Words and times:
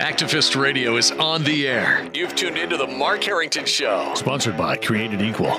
Activist 0.00 0.60
Radio 0.60 0.96
is 0.96 1.12
on 1.12 1.44
the 1.44 1.68
air. 1.68 2.10
You've 2.12 2.34
tuned 2.34 2.58
into 2.58 2.76
the 2.76 2.86
Mark 2.86 3.22
Harrington 3.22 3.64
Show. 3.64 4.12
Sponsored 4.16 4.56
by 4.56 4.76
Created 4.76 5.22
Equal. 5.22 5.52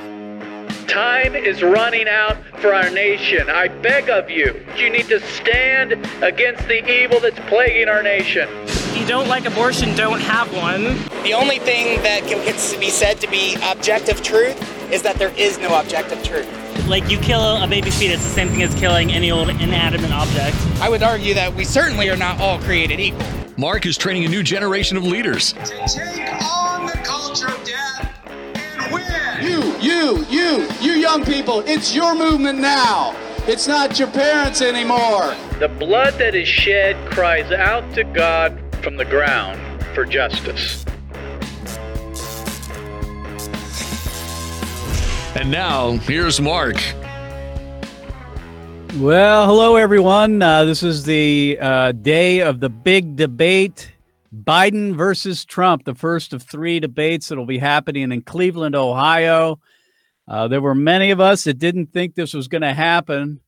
Time 0.88 1.36
is 1.36 1.63
running 1.63 2.10
out 2.10 2.36
for 2.60 2.74
our 2.74 2.90
nation. 2.90 3.50
I 3.50 3.70
beg 3.70 4.10
of 4.10 4.29
you, 4.29 4.62
you 4.76 4.90
need 4.90 5.08
to 5.08 5.21
stand 5.21 5.94
against 6.21 6.67
the 6.67 6.85
evil 6.85 7.21
that's 7.21 7.40
plaguing 7.48 7.88
our 7.88 8.03
nation. 8.03 8.49
If 8.66 8.98
you 8.98 9.08
don't 9.08 9.29
like 9.29 9.46
abortion, 9.46 9.96
don't 9.96 10.20
have 10.20 10.54
one. 10.54 10.83
The 11.24 11.33
only 11.33 11.60
thing 11.60 12.04
that 12.04 12.24
can 12.24 12.44
be 12.78 12.90
said 12.90 13.22
to 13.22 13.29
be 13.29 13.56
objective 13.63 14.22
truth 14.22 14.92
is 14.92 15.02
that 15.04 15.15
there 15.15 15.33
is 15.38 15.58
no 15.60 15.79
objective 15.79 16.22
truth. 16.23 16.88
Like 16.90 17.09
you 17.09 17.20
kill 17.20 17.63
a 17.63 17.67
baby 17.67 17.90
fetus, 17.90 18.22
the 18.22 18.30
same 18.30 18.49
thing 18.49 18.63
as 18.63 18.76
killing 18.76 19.13
any 19.13 19.31
old 19.31 19.49
inanimate 19.49 20.12
object. 20.12 20.58
I 20.81 20.90
would 20.90 21.04
argue 21.04 21.34
that 21.36 21.54
we 21.54 21.63
certainly 21.63 22.09
are 22.09 22.17
not 22.17 22.41
all 22.41 22.59
created 22.59 22.99
equal. 22.99 23.45
Mark 23.58 23.86
is 23.86 23.98
training 23.98 24.26
a 24.26 24.27
new 24.27 24.44
generation 24.44 24.98
of 24.98 25.05
leaders. 25.05 25.54
To 25.54 25.59
take 25.88 26.44
on 26.44 26.88
the 26.88 26.91
culture 27.05 27.48
of 27.48 27.64
death 27.64 28.14
and 28.26 28.94
win. 28.94 29.05
You, 29.41 29.78
you, 29.80 30.26
you, 30.26 30.68
you 30.81 30.91
young 31.00 31.23
people, 31.23 31.64
it's 31.66 31.95
your 31.95 32.16
movement 32.16 32.59
now. 32.59 33.16
It's 33.48 33.66
not 33.66 33.98
your 33.98 34.09
parents 34.09 34.62
anymore. 34.62 35.36
The 35.59 35.70
blood 35.70 36.16
that 36.16 36.36
is 36.36 36.50
shed 36.50 36.98
cries 37.09 37.50
out 37.54 37.94
to 37.94 38.04
God 38.04 38.62
from 38.84 38.98
the 38.98 39.05
ground 39.05 39.58
for 39.94 40.03
justice. 40.03 40.84
And 45.36 45.50
now, 45.50 45.92
here's 46.00 46.42
Mark. 46.42 46.76
Well, 48.99 49.45
hello, 49.45 49.76
everyone. 49.76 50.41
Uh, 50.41 50.63
this 50.63 50.81
is 50.81 51.03
the 51.03 51.58
uh, 51.59 51.91
day 51.91 52.40
of 52.40 52.62
the 52.62 52.70
big 52.70 53.17
debate 53.17 53.92
Biden 54.33 54.95
versus 54.95 55.44
Trump, 55.44 55.83
the 55.83 55.94
first 55.94 56.31
of 56.31 56.44
three 56.44 56.80
debates 56.80 57.28
that 57.28 57.38
will 57.38 57.45
be 57.45 57.58
happening 57.58 58.14
in 58.14 58.22
Cleveland, 58.22 58.73
Ohio. 58.73 59.59
Uh, 60.30 60.47
there 60.47 60.61
were 60.61 60.73
many 60.73 61.11
of 61.11 61.19
us 61.19 61.44
that 61.44 61.59
didn't 61.59 61.92
think 61.92 62.16
this 62.16 62.34
was 62.34 62.47
going 62.47 62.61
to 62.61 62.73
happen 62.73 63.42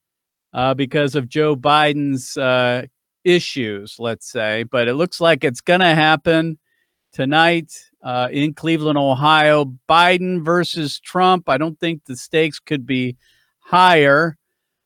uh, 0.54 0.74
because 0.74 1.16
of 1.16 1.30
Joe 1.30 1.56
Biden's 1.56 2.36
uh, 2.36 2.86
issues, 3.24 3.96
let's 4.00 4.30
say, 4.30 4.64
but 4.64 4.90
it 4.90 4.96
looks 4.96 5.22
like 5.22 5.46
it's 5.46 5.62
going 5.62 5.80
to 5.80 5.96
happen 5.96 6.60
tonight 7.14 7.74
uh, 8.04 8.28
in 8.34 8.54
Cleveland, 8.54 8.98
Ohio. 8.98 9.64
Biden 9.88 10.44
versus 10.44 11.00
Trump. 11.00 11.48
I 11.48 11.58
don't 11.58 11.80
think 11.80 12.04
the 12.04 12.18
stakes 12.18 12.60
could 12.60 12.86
be 12.86 13.16
higher. 13.60 14.38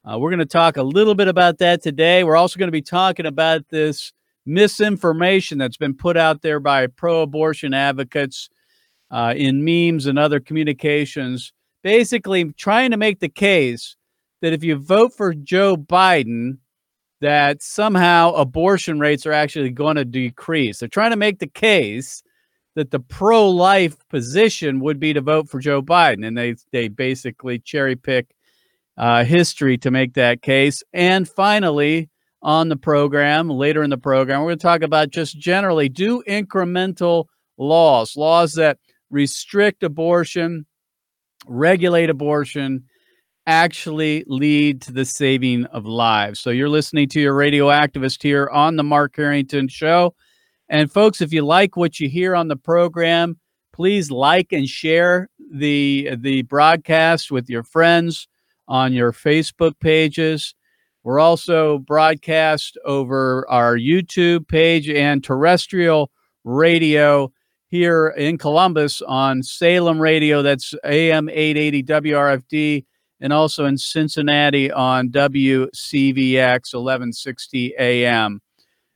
Uh, 0.04 0.18
we're 0.18 0.32
going 0.32 0.40
to 0.40 0.46
talk 0.46 0.78
a 0.78 0.84
little 0.84 1.14
bit 1.14 1.28
about 1.28 1.60
that 1.60 1.84
today. 1.84 2.24
We're 2.24 2.36
also 2.36 2.58
going 2.58 2.68
to 2.68 2.72
be 2.72 2.82
talking 2.82 3.28
about 3.28 3.70
this 3.70 4.14
misinformation 4.46 5.60
that's 5.60 5.78
been 5.78 5.94
put 5.94 6.18
out 6.18 6.42
there 6.42 6.60
by 6.60 6.88
pro 6.88 7.22
abortion 7.22 7.74
advocates 7.74 8.50
uh, 9.12 9.34
in 9.38 9.64
memes 9.64 10.08
and 10.08 10.18
other 10.18 10.40
communications, 10.40 11.54
basically 11.84 12.52
trying 12.54 12.92
to 12.92 12.98
make 12.98 13.20
the 13.20 13.30
case 13.30 13.96
that 14.42 14.54
if 14.54 14.64
you 14.64 14.76
vote 14.76 15.14
for 15.14 15.36
Joe 15.36 15.78
Biden, 15.78 16.58
that 17.20 17.62
somehow 17.62 18.32
abortion 18.32 19.00
rates 19.00 19.28
are 19.28 19.34
actually 19.34 19.70
going 19.70 19.98
to 19.98 20.06
decrease. 20.06 20.80
They're 20.80 20.90
trying 20.90 21.12
to 21.12 21.18
make 21.18 21.38
the 21.38 21.46
case 21.46 22.24
that 22.74 22.90
the 22.90 23.00
pro-life 23.00 23.98
position 24.10 24.80
would 24.80 25.00
be 25.00 25.14
to 25.14 25.22
vote 25.22 25.48
for 25.48 25.60
Joe 25.60 25.84
Biden, 25.84 26.26
and 26.26 26.36
they 26.36 26.56
they 26.72 26.88
basically 26.88 27.60
cherry 27.60 27.96
pick 27.96 28.34
uh, 28.98 29.24
history 29.24 29.78
to 29.80 29.92
make 29.92 30.14
that 30.14 30.42
case. 30.42 30.84
And 30.94 31.28
finally, 31.28 32.10
on 32.42 32.70
the 32.70 32.76
program, 32.76 33.50
later 33.50 33.84
in 33.84 33.90
the 33.90 33.98
program, 33.98 34.42
we're 34.42 34.48
going 34.48 34.60
to 34.60 34.64
talk 34.64 34.82
about 34.82 35.10
just 35.10 35.38
generally 35.38 35.90
do 35.90 36.24
incremental 36.28 37.26
laws, 37.58 38.16
laws 38.18 38.54
that 38.54 38.80
restrict 39.10 39.84
abortion, 39.84 40.66
regulate 41.48 42.10
abortion, 42.10 42.86
actually 43.46 44.24
lead 44.28 44.82
to 44.82 44.92
the 44.92 45.06
saving 45.06 45.66
of 45.66 45.86
lives. 45.86 46.40
So 46.40 46.50
you're 46.50 46.70
listening 46.70 47.10
to 47.10 47.20
your 47.20 47.34
radio 47.34 47.68
activist 47.68 48.22
here 48.24 48.50
on 48.50 48.76
the 48.76 48.84
Mark 48.84 49.16
Harrington 49.16 49.68
Show. 49.68 50.16
And 50.70 50.92
folks, 50.92 51.22
if 51.22 51.34
you 51.34 51.44
like 51.44 51.76
what 51.76 52.00
you 52.00 52.08
hear 52.08 52.36
on 52.36 52.48
the 52.48 52.56
program, 52.56 53.40
please 53.74 54.10
like 54.12 54.52
and 54.52 54.68
share 54.68 55.30
the 55.54 56.12
the 56.18 56.44
broadcast 56.44 57.32
with 57.32 57.50
your 57.50 57.64
friends 57.64 58.28
on 58.72 58.94
your 58.94 59.12
Facebook 59.12 59.78
pages. 59.82 60.56
We're 61.04 61.20
also 61.20 61.80
broadcast 61.80 62.78
over 62.86 63.46
our 63.50 63.76
YouTube 63.76 64.48
page 64.48 64.90
and 64.90 65.22
terrestrial 65.22 66.10
radio 66.46 67.34
here 67.68 68.08
in 68.08 68.38
Columbus 68.38 69.02
on 69.02 69.44
Salem 69.44 70.00
Radio. 70.00 70.42
That's 70.42 70.74
AM 70.86 71.28
880 71.28 71.84
WRFD, 71.84 72.86
and 73.20 73.34
also 73.34 73.66
in 73.66 73.78
Cincinnati 73.78 74.72
on 74.72 75.10
WCVX 75.10 76.74
1160 76.74 77.76
AM. 77.78 78.42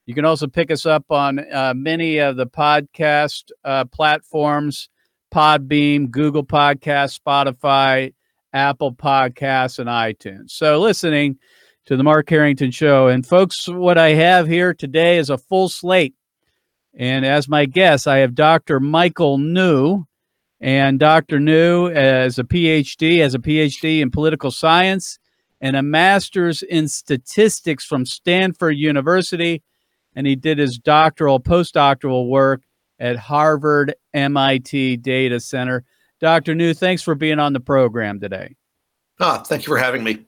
You 0.06 0.16
can 0.16 0.24
also 0.24 0.48
pick 0.48 0.72
us 0.72 0.86
up 0.86 1.04
on 1.10 1.40
uh, 1.52 1.74
many 1.76 2.20
of 2.20 2.38
the 2.38 2.48
podcast 2.48 3.52
uh, 3.66 3.84
platforms 3.86 4.88
Podbean, 5.34 6.10
Google 6.10 6.46
Podcast, 6.46 7.20
Spotify, 7.20 8.14
Apple 8.56 8.94
Podcasts, 8.94 9.80
and 9.80 9.90
iTunes. 9.90 10.52
So, 10.52 10.80
listening 10.80 11.38
to 11.86 11.98
the 11.98 12.04
Mark 12.04 12.30
Harrington 12.30 12.72
Show. 12.72 13.08
And, 13.08 13.26
folks, 13.26 13.68
what 13.68 13.98
I 13.98 14.14
have 14.14 14.48
here 14.48 14.74
today 14.74 15.18
is 15.18 15.30
a 15.30 15.38
full 15.38 15.70
slate. 15.70 16.16
And 16.98 17.26
as 17.26 17.48
my 17.48 17.66
guest, 17.66 18.08
I 18.08 18.20
have 18.20 18.34
Dr. 18.34 18.80
Michael 18.80 19.38
New. 19.38 20.06
And 20.62 21.00
Dr. 21.00 21.40
New, 21.40 21.90
as 21.90 22.40
a 22.40 22.44
PhD, 22.44 23.20
has 23.20 23.36
a 23.36 23.40
PhD 23.40 24.00
in 24.00 24.10
political 24.10 24.50
science 24.50 25.20
and 25.62 25.76
a 25.76 25.84
master's 25.84 26.64
in 26.64 26.88
statistics 26.88 27.86
from 27.86 28.06
Stanford 28.06 28.78
University. 28.78 29.62
And 30.16 30.26
he 30.26 30.36
did 30.36 30.58
his 30.58 30.78
doctoral, 30.78 31.42
postdoctoral 31.42 32.30
work 32.30 32.62
at 33.00 33.18
Harvard 33.18 33.94
MIT 34.14 34.98
Data 34.98 35.42
Center. 35.42 35.84
Dr. 36.26 36.56
New, 36.56 36.74
thanks 36.74 37.04
for 37.04 37.14
being 37.14 37.38
on 37.38 37.54
the 37.54 37.60
program 37.60 38.20
today. 38.20 38.56
Ah, 39.20 39.44
thank 39.46 39.62
you 39.62 39.68
for 39.68 39.78
having 39.78 40.04
me. 40.04 40.26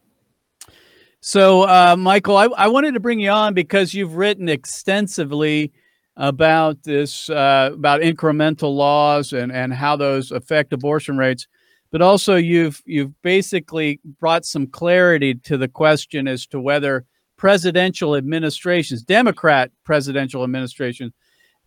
So, 1.21 1.63
uh, 1.63 1.95
Michael, 1.97 2.37
I, 2.37 2.45
I, 2.55 2.67
wanted 2.67 2.93
to 2.93 2.99
bring 2.99 3.19
you 3.19 3.31
on 3.31 3.55
because 3.55 3.95
you've 3.95 4.13
written 4.13 4.47
extensively 4.47 5.73
about 6.15 6.83
this, 6.83 7.31
uh, 7.31 7.71
about 7.73 8.01
incremental 8.01 8.75
laws 8.75 9.33
and, 9.33 9.51
and 9.51 9.73
how 9.73 9.95
those 9.95 10.29
affect 10.29 10.71
abortion 10.71 11.17
rates. 11.17 11.47
But 11.91 12.03
also, 12.03 12.35
you've 12.35 12.83
you've 12.85 13.19
basically 13.23 13.99
brought 14.19 14.45
some 14.45 14.67
clarity 14.67 15.33
to 15.33 15.57
the 15.57 15.67
question 15.67 16.27
as 16.27 16.45
to 16.47 16.59
whether 16.61 17.07
presidential 17.37 18.15
administrations, 18.15 19.01
Democrat 19.01 19.71
presidential 19.83 20.43
administrations, 20.43 21.11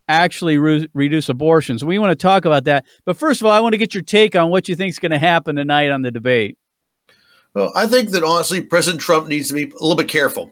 actually 0.07 0.57
re- 0.57 0.89
reduce 0.93 1.29
abortions. 1.29 1.83
We 1.83 1.99
want 1.99 2.11
to 2.11 2.21
talk 2.21 2.45
about 2.45 2.65
that. 2.65 2.85
But 3.05 3.17
first 3.17 3.41
of 3.41 3.47
all, 3.47 3.53
I 3.53 3.59
want 3.59 3.73
to 3.73 3.77
get 3.77 3.93
your 3.93 4.03
take 4.03 4.35
on 4.35 4.49
what 4.49 4.67
you 4.67 4.75
think 4.75 4.89
is 4.89 4.99
going 4.99 5.11
to 5.11 5.19
happen 5.19 5.55
tonight 5.55 5.91
on 5.91 6.01
the 6.01 6.11
debate. 6.11 6.57
Well, 7.53 7.71
I 7.75 7.85
think 7.87 8.11
that 8.11 8.23
honestly, 8.23 8.61
President 8.61 9.01
Trump 9.01 9.27
needs 9.27 9.49
to 9.49 9.53
be 9.53 9.63
a 9.63 9.81
little 9.81 9.95
bit 9.95 10.07
careful. 10.07 10.51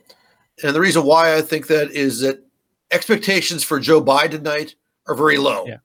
And 0.64 0.76
the 0.76 0.80
reason 0.82 1.04
why 1.06 1.36
I 1.36 1.42
think 1.42 1.68
that 1.68 1.92
is 1.92 2.20
that 2.22 2.44
expectations 2.92 3.64
for 3.64 3.80
Joe 3.80 4.04
Biden 4.04 4.32
tonight 4.32 4.76
are 5.08 5.16
very 5.16 5.38
low. 5.38 5.66
Yeah. 5.66 5.78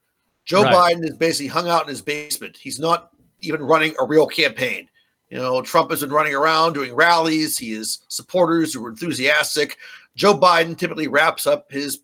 Joe 0.45 0.65
right. 0.65 0.97
Biden 0.97 1.05
is 1.05 1.17
basically 1.17 1.47
hung 1.47 1.69
out 1.69 1.83
in 1.83 1.89
his 1.89 2.03
basement. 2.03 2.57
He's 2.57 2.79
not 2.79 3.11
even 3.41 3.63
running 3.63 3.95
a 4.01 4.05
real 4.05 4.27
campaign. 4.27 4.89
You 5.31 5.39
know, 5.39 5.63
Trump 5.63 5.91
has 5.91 6.01
been 6.01 6.13
running 6.13 6.35
around 6.35 6.75
doing 6.75 6.95
rallies. 6.95 7.57
He 7.57 7.73
has 7.73 8.01
supporters 8.09 8.75
who 8.75 8.85
are 8.85 8.91
enthusiastic. 8.91 9.79
Joe 10.17 10.39
Biden 10.39 10.77
typically 10.77 11.09
wraps 11.09 11.47
up 11.47 11.71
his 11.71 12.01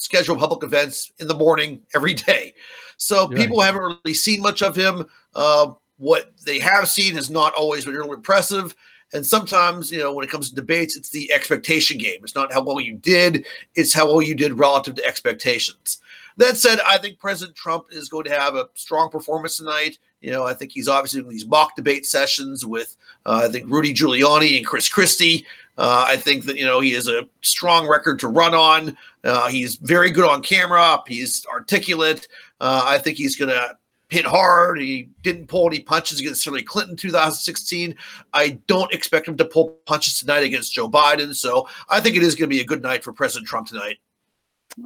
scheduled 0.00 0.38
public 0.38 0.62
events 0.62 1.12
in 1.18 1.28
the 1.28 1.34
morning 1.34 1.78
every 1.94 2.14
day. 2.14 2.54
So 2.96 3.28
right. 3.28 3.36
people 3.36 3.60
haven't 3.60 3.82
really 3.82 4.14
seen 4.14 4.40
much 4.40 4.62
of 4.62 4.74
him. 4.74 5.04
Uh, 5.34 5.72
what 5.98 6.32
they 6.46 6.58
have 6.58 6.88
seen 6.88 7.14
has 7.16 7.28
not 7.28 7.52
always 7.52 7.84
been 7.84 7.94
really 7.94 8.10
impressive. 8.10 8.74
And 9.12 9.26
sometimes, 9.26 9.92
you 9.92 9.98
know, 9.98 10.14
when 10.14 10.24
it 10.24 10.30
comes 10.30 10.48
to 10.48 10.54
debates, 10.54 10.96
it's 10.96 11.10
the 11.10 11.30
expectation 11.30 11.98
game. 11.98 12.20
It's 12.22 12.34
not 12.34 12.50
how 12.52 12.62
well 12.62 12.80
you 12.80 12.94
did, 12.94 13.44
it's 13.74 13.92
how 13.92 14.06
well 14.06 14.22
you 14.22 14.34
did 14.34 14.54
relative 14.54 14.94
to 14.94 15.04
expectations. 15.04 15.98
That 16.38 16.56
said, 16.56 16.78
I 16.86 16.96
think 16.96 17.18
President 17.18 17.54
Trump 17.54 17.86
is 17.90 18.08
going 18.08 18.24
to 18.24 18.38
have 18.38 18.54
a 18.54 18.70
strong 18.74 19.10
performance 19.10 19.58
tonight. 19.58 19.98
You 20.22 20.30
know, 20.30 20.46
I 20.46 20.54
think 20.54 20.72
he's 20.72 20.88
obviously 20.88 21.20
doing 21.20 21.32
these 21.32 21.46
mock 21.46 21.76
debate 21.76 22.06
sessions 22.06 22.64
with, 22.64 22.96
uh, 23.26 23.42
I 23.44 23.52
think, 23.52 23.66
Rudy 23.68 23.92
Giuliani 23.92 24.56
and 24.56 24.64
Chris 24.64 24.88
Christie. 24.88 25.44
Uh, 25.80 26.04
I 26.06 26.18
think 26.18 26.44
that, 26.44 26.58
you 26.58 26.66
know, 26.66 26.80
he 26.80 26.92
has 26.92 27.08
a 27.08 27.26
strong 27.40 27.88
record 27.88 28.18
to 28.18 28.28
run 28.28 28.54
on. 28.54 28.98
Uh, 29.24 29.48
he's 29.48 29.76
very 29.76 30.10
good 30.10 30.28
on 30.28 30.42
camera. 30.42 31.02
He's 31.06 31.46
articulate. 31.46 32.28
Uh, 32.60 32.82
I 32.84 32.98
think 32.98 33.16
he's 33.16 33.34
going 33.34 33.48
to 33.48 33.78
hit 34.10 34.26
hard. 34.26 34.78
He 34.78 35.08
didn't 35.22 35.46
pull 35.46 35.68
any 35.68 35.80
punches 35.80 36.20
against 36.20 36.44
Hillary 36.44 36.64
Clinton 36.64 36.96
2016. 36.96 37.96
I 38.34 38.60
don't 38.66 38.92
expect 38.92 39.26
him 39.26 39.38
to 39.38 39.44
pull 39.46 39.78
punches 39.86 40.20
tonight 40.20 40.42
against 40.42 40.74
Joe 40.74 40.86
Biden. 40.86 41.34
So 41.34 41.66
I 41.88 41.98
think 41.98 42.14
it 42.14 42.22
is 42.22 42.34
going 42.34 42.50
to 42.50 42.54
be 42.54 42.60
a 42.60 42.66
good 42.66 42.82
night 42.82 43.02
for 43.02 43.14
President 43.14 43.48
Trump 43.48 43.68
tonight. 43.68 43.96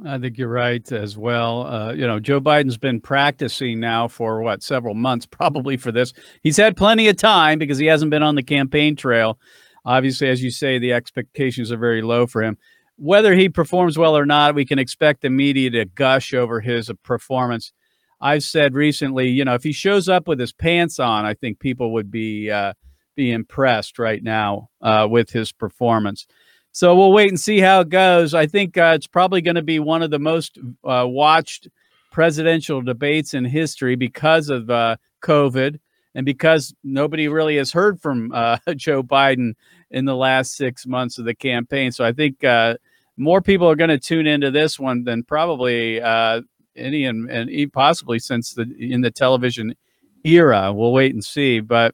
I 0.05 0.17
think 0.17 0.37
you're 0.37 0.47
right 0.47 0.89
as 0.93 1.17
well. 1.17 1.67
Uh, 1.67 1.91
you 1.91 2.07
know, 2.07 2.21
Joe 2.21 2.39
Biden's 2.39 2.77
been 2.77 3.01
practicing 3.01 3.81
now 3.81 4.07
for 4.07 4.41
what 4.41 4.63
several 4.63 4.93
months, 4.93 5.25
probably 5.25 5.75
for 5.75 5.91
this. 5.91 6.13
He's 6.41 6.55
had 6.55 6.77
plenty 6.77 7.09
of 7.09 7.17
time 7.17 7.59
because 7.59 7.79
he 7.79 7.85
hasn't 7.87 8.11
been 8.11 8.23
on 8.23 8.35
the 8.35 8.43
campaign 8.43 8.95
trail. 8.95 9.37
Obviously, 9.85 10.27
as 10.29 10.43
you 10.43 10.51
say, 10.51 10.79
the 10.79 10.93
expectations 10.93 11.71
are 11.71 11.77
very 11.77 12.01
low 12.01 12.25
for 12.25 12.41
him. 12.43 12.57
Whether 12.97 13.35
he 13.35 13.49
performs 13.49 13.97
well 13.97 14.17
or 14.17 14.25
not, 14.25 14.55
we 14.55 14.65
can 14.65 14.79
expect 14.79 15.21
the 15.21 15.29
media 15.29 15.69
to 15.71 15.85
gush 15.85 16.33
over 16.33 16.61
his 16.61 16.89
performance. 17.03 17.73
I've 18.21 18.43
said 18.43 18.73
recently, 18.73 19.29
you 19.29 19.45
know, 19.45 19.53
if 19.53 19.63
he 19.63 19.73
shows 19.73 20.07
up 20.07 20.27
with 20.27 20.39
his 20.39 20.53
pants 20.53 20.99
on, 20.99 21.25
I 21.25 21.33
think 21.33 21.59
people 21.59 21.91
would 21.93 22.09
be 22.09 22.49
uh, 22.49 22.73
be 23.15 23.31
impressed 23.31 23.99
right 23.99 24.23
now 24.23 24.69
uh, 24.81 25.07
with 25.09 25.29
his 25.29 25.51
performance. 25.51 26.25
So 26.71 26.95
we'll 26.95 27.13
wait 27.13 27.29
and 27.29 27.39
see 27.39 27.59
how 27.59 27.81
it 27.81 27.89
goes. 27.89 28.33
I 28.33 28.47
think 28.47 28.77
uh, 28.77 28.93
it's 28.95 29.07
probably 29.07 29.41
going 29.41 29.55
to 29.55 29.61
be 29.61 29.79
one 29.79 30.01
of 30.01 30.11
the 30.11 30.19
most 30.19 30.57
uh, 30.83 31.05
watched 31.07 31.69
presidential 32.11 32.81
debates 32.81 33.33
in 33.33 33.45
history 33.45 33.95
because 33.95 34.49
of 34.49 34.69
uh, 34.69 34.97
COVID 35.21 35.79
and 36.15 36.25
because 36.25 36.73
nobody 36.83 37.27
really 37.27 37.57
has 37.57 37.71
heard 37.71 38.01
from 38.01 38.31
uh, 38.33 38.57
Joe 38.75 39.03
Biden 39.03 39.53
in 39.91 40.05
the 40.05 40.15
last 40.15 40.55
six 40.55 40.87
months 40.87 41.19
of 41.19 41.25
the 41.25 41.35
campaign. 41.35 41.91
So 41.91 42.03
I 42.03 42.13
think 42.13 42.43
uh, 42.43 42.77
more 43.17 43.41
people 43.41 43.69
are 43.69 43.75
going 43.75 43.89
to 43.89 43.99
tune 43.99 44.25
into 44.25 44.49
this 44.49 44.79
one 44.79 45.03
than 45.03 45.23
probably 45.23 46.01
uh, 46.01 46.41
any 46.75 47.05
and, 47.05 47.29
and 47.29 47.73
possibly 47.73 48.17
since 48.17 48.53
the 48.53 48.65
in 48.79 49.01
the 49.01 49.11
television 49.11 49.75
era. 50.23 50.73
We'll 50.73 50.93
wait 50.93 51.13
and 51.13 51.23
see, 51.23 51.59
but. 51.59 51.93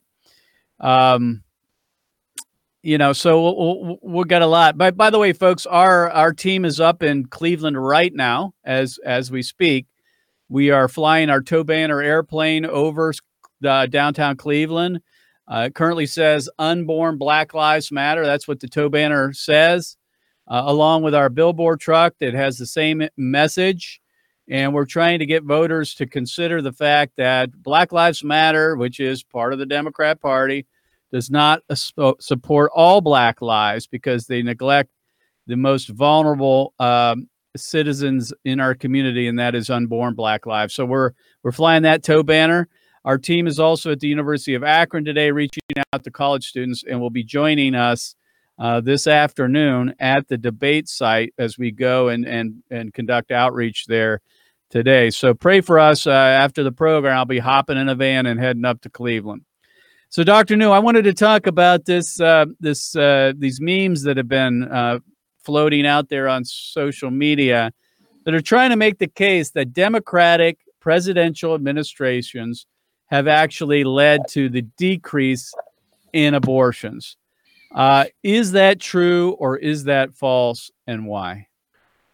Um, 0.79 1.44
you 2.83 2.97
know, 2.97 3.13
so 3.13 3.44
we'll, 3.44 4.00
we'll, 4.01 4.24
get 4.24 4.41
a 4.41 4.47
lot. 4.47 4.75
But 4.75 4.97
by 4.97 5.12
the 5.12 5.19
way, 5.19 5.33
folks, 5.33 5.67
our 5.67 6.09
our 6.09 6.33
team 6.33 6.65
is 6.65 6.79
up 6.79 7.03
in 7.03 7.27
Cleveland 7.27 7.79
right 7.79 8.12
now 8.12 8.56
as 8.63 8.97
as 9.06 9.29
we 9.29 9.44
speak. 9.44 9.85
We 10.50 10.71
are 10.71 10.88
flying 10.88 11.29
our 11.29 11.41
tow 11.41 11.63
banner 11.63 12.01
airplane 12.01 12.65
over 12.65 13.13
downtown 13.61 14.37
Cleveland. 14.37 15.01
Uh, 15.47 15.65
it 15.67 15.75
currently 15.75 16.05
says 16.05 16.49
"Unborn 16.59 17.17
Black 17.17 17.53
Lives 17.53 17.91
Matter." 17.91 18.25
That's 18.25 18.47
what 18.47 18.59
the 18.59 18.67
tow 18.67 18.89
banner 18.89 19.33
says, 19.33 19.97
uh, 20.47 20.63
along 20.65 21.03
with 21.03 21.15
our 21.15 21.29
billboard 21.29 21.79
truck 21.79 22.13
that 22.19 22.33
has 22.33 22.57
the 22.57 22.65
same 22.65 23.07
message. 23.17 24.01
And 24.49 24.73
we're 24.73 24.85
trying 24.85 25.19
to 25.19 25.25
get 25.25 25.43
voters 25.43 25.93
to 25.95 26.05
consider 26.05 26.61
the 26.61 26.73
fact 26.73 27.13
that 27.17 27.51
Black 27.63 27.91
Lives 27.91 28.23
Matter, 28.23 28.75
which 28.75 28.99
is 28.99 29.23
part 29.23 29.53
of 29.53 29.59
the 29.59 29.65
Democrat 29.65 30.19
Party, 30.19 30.65
does 31.11 31.29
not 31.29 31.61
support 32.19 32.71
all 32.73 33.01
Black 33.01 33.41
lives 33.41 33.87
because 33.87 34.27
they 34.27 34.41
neglect 34.41 34.91
the 35.47 35.57
most 35.57 35.89
vulnerable 35.89 36.73
um, 36.79 37.27
citizens 37.55 38.33
in 38.45 38.59
our 38.59 38.73
community, 38.75 39.27
and 39.27 39.39
that 39.39 39.55
is 39.55 39.69
unborn 39.69 40.15
Black 40.15 40.45
lives. 40.45 40.73
So 40.73 40.85
we're 40.85 41.11
we're 41.43 41.51
flying 41.51 41.83
that 41.83 42.03
tow 42.03 42.23
banner. 42.23 42.69
Our 43.03 43.18
team 43.18 43.48
is 43.48 43.59
also 43.59 43.92
at 43.92 44.00
the 44.00 44.07
University 44.07 44.53
of 44.53 44.63
Akron 44.63 45.03
today, 45.03 45.31
reaching 45.31 45.62
out 45.94 46.03
to 46.03 46.12
college 46.12 46.48
students, 46.48 46.83
and 46.88 47.01
will 47.01 47.09
be 47.09 47.24
joining 47.24 47.74
us 47.74 48.15
uh, 48.59 48.80
this 48.80 49.07
afternoon 49.07 49.95
at 50.00 50.27
the 50.27 50.38
debate 50.38 50.88
site 50.88 51.33
as 51.38 51.57
we 51.57 51.71
go 51.71 52.09
and 52.09 52.25
and 52.25 52.62
and 52.69 52.94
conduct 52.94 53.31
outreach 53.31 53.86
there 53.88 54.21
today. 54.69 55.09
So 55.09 55.33
pray 55.33 55.62
for 55.62 55.80
us 55.80 56.06
uh, 56.06 56.12
after 56.12 56.63
the 56.63 56.71
program. 56.71 57.18
I'll 57.18 57.25
be 57.25 57.39
hopping 57.39 57.77
in 57.77 57.89
a 57.89 57.95
van 57.95 58.25
and 58.25 58.39
heading 58.39 58.65
up 58.65 58.81
to 58.81 58.89
Cleveland. 58.89 59.44
So, 60.09 60.25
Doctor 60.25 60.57
New, 60.57 60.71
I 60.71 60.80
wanted 60.80 61.03
to 61.03 61.13
talk 61.13 61.48
about 61.48 61.86
this 61.86 62.19
uh, 62.19 62.45
this 62.59 62.95
uh, 62.95 63.33
these 63.38 63.62
memes 63.62 64.03
that 64.03 64.18
have 64.18 64.27
been 64.27 64.63
uh, 64.63 65.00
floating 65.44 65.86
out 65.86 66.09
there 66.09 66.27
on 66.27 66.44
social 66.44 67.09
media 67.09 67.71
that 68.25 68.33
are 68.33 68.42
trying 68.42 68.71
to 68.71 68.75
make 68.75 69.00
the 69.00 69.07
case 69.07 69.51
that 69.51 69.74
Democratic 69.74 70.59
presidential 70.81 71.56
administrations 71.56 72.68
have 73.11 73.27
actually 73.27 73.83
led 73.83 74.27
to 74.29 74.49
the 74.49 74.61
decrease 74.61 75.53
in 76.13 76.33
abortions. 76.33 77.17
Uh, 77.75 78.05
is 78.23 78.53
that 78.53 78.79
true 78.79 79.31
or 79.31 79.57
is 79.57 79.83
that 79.83 80.15
false, 80.15 80.71
and 80.87 81.05
why? 81.05 81.47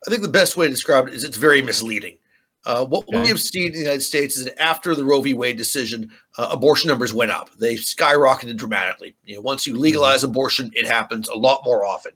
I 0.06 0.10
think 0.10 0.22
the 0.22 0.28
best 0.28 0.58
way 0.58 0.68
to 0.68 0.72
describe 0.72 1.08
it 1.08 1.14
is 1.14 1.24
it's 1.24 1.38
very 1.38 1.62
misleading. 1.62 2.18
Uh, 2.66 2.86
what 2.86 3.08
okay. 3.08 3.22
we 3.22 3.28
have 3.28 3.40
seen 3.40 3.68
in 3.68 3.74
the 3.74 3.80
United 3.80 4.02
States 4.02 4.38
is 4.38 4.44
that 4.44 4.62
after 4.62 4.94
the 4.94 5.04
Roe 5.04 5.22
v. 5.22 5.34
Wade 5.34 5.58
decision, 5.58 6.12
uh, 6.38 6.50
abortion 6.52 6.90
numbers 6.90 7.14
went 7.14 7.32
up. 7.32 7.50
They 7.58 7.76
skyrocketed 7.76 8.58
dramatically. 8.58 9.16
You 9.24 9.36
know, 9.36 9.42
once 9.42 9.66
you 9.66 9.74
mm-hmm. 9.74 9.84
legalize 9.84 10.24
abortion, 10.24 10.72
it 10.76 10.86
happens 10.86 11.30
a 11.30 11.36
lot 11.36 11.62
more 11.64 11.86
often. 11.86 12.12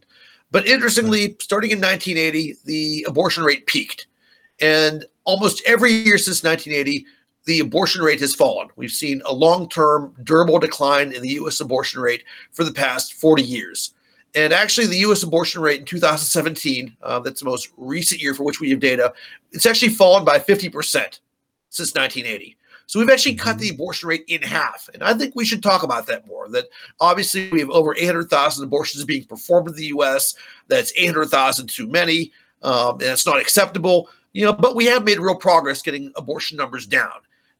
But 0.52 0.68
interestingly, 0.68 1.38
starting 1.40 1.72
in 1.72 1.80
1980, 1.80 2.58
the 2.66 3.06
abortion 3.08 3.44
rate 3.44 3.66
peaked, 3.66 4.08
and 4.60 5.06
almost 5.24 5.64
every 5.66 5.94
year 5.94 6.18
since 6.18 6.44
1980, 6.44 7.06
the 7.46 7.60
abortion 7.60 8.04
rate 8.04 8.20
has 8.20 8.36
fallen. 8.36 8.68
We've 8.76 8.92
seen 8.92 9.22
a 9.26 9.34
long-term, 9.34 10.16
durable 10.24 10.60
decline 10.60 11.12
in 11.12 11.22
the 11.22 11.30
U.S. 11.30 11.60
abortion 11.60 12.02
rate 12.02 12.24
for 12.52 12.64
the 12.64 12.74
past 12.74 13.14
40 13.16 13.44
years. 13.44 13.94
And 14.34 14.54
actually, 14.54 14.88
the 14.88 14.98
U.S. 15.00 15.24
abortion 15.24 15.62
rate 15.62 15.80
in 15.80 15.86
2017, 15.86 16.96
uh, 17.04 17.20
that's 17.20 17.42
the 17.42 17.50
most 17.50 17.70
recent 17.78 18.22
year 18.22 18.34
for 18.34 18.44
which 18.44 18.60
we 18.60 18.70
have 18.70 18.80
data, 18.80 19.14
it's 19.52 19.66
actually 19.66 19.90
fallen 19.90 20.24
by 20.24 20.40
50% 20.40 21.20
since 21.70 21.94
1980. 21.94 22.56
So 22.92 23.00
we've 23.00 23.10
actually 23.10 23.36
cut 23.36 23.58
the 23.58 23.68
mm-hmm. 23.68 23.76
abortion 23.76 24.10
rate 24.10 24.26
in 24.28 24.42
half. 24.42 24.90
And 24.94 25.02
I 25.02 25.14
think 25.14 25.34
we 25.34 25.46
should 25.46 25.64
talk 25.64 25.84
about 25.84 26.08
that 26.08 26.28
more. 26.28 26.50
That 26.50 26.66
obviously 27.00 27.50
we 27.50 27.62
have 27.62 27.70
over 27.70 27.96
800,000 27.96 28.64
abortions 28.64 29.04
being 29.06 29.24
performed 29.24 29.70
in 29.70 29.76
the 29.76 29.86
U.S. 29.88 30.36
That's 30.68 30.94
800,000 30.96 31.68
too 31.68 31.88
many. 31.88 32.32
Um, 32.64 32.96
and 32.96 33.04
it's 33.04 33.26
not 33.26 33.40
acceptable. 33.40 34.10
You 34.34 34.46
know, 34.46 34.54
but 34.54 34.76
we 34.76 34.86
have 34.86 35.04
made 35.04 35.20
real 35.20 35.36
progress 35.36 35.82
getting 35.82 36.12
abortion 36.16 36.58
numbers 36.58 36.86
down. 36.86 37.12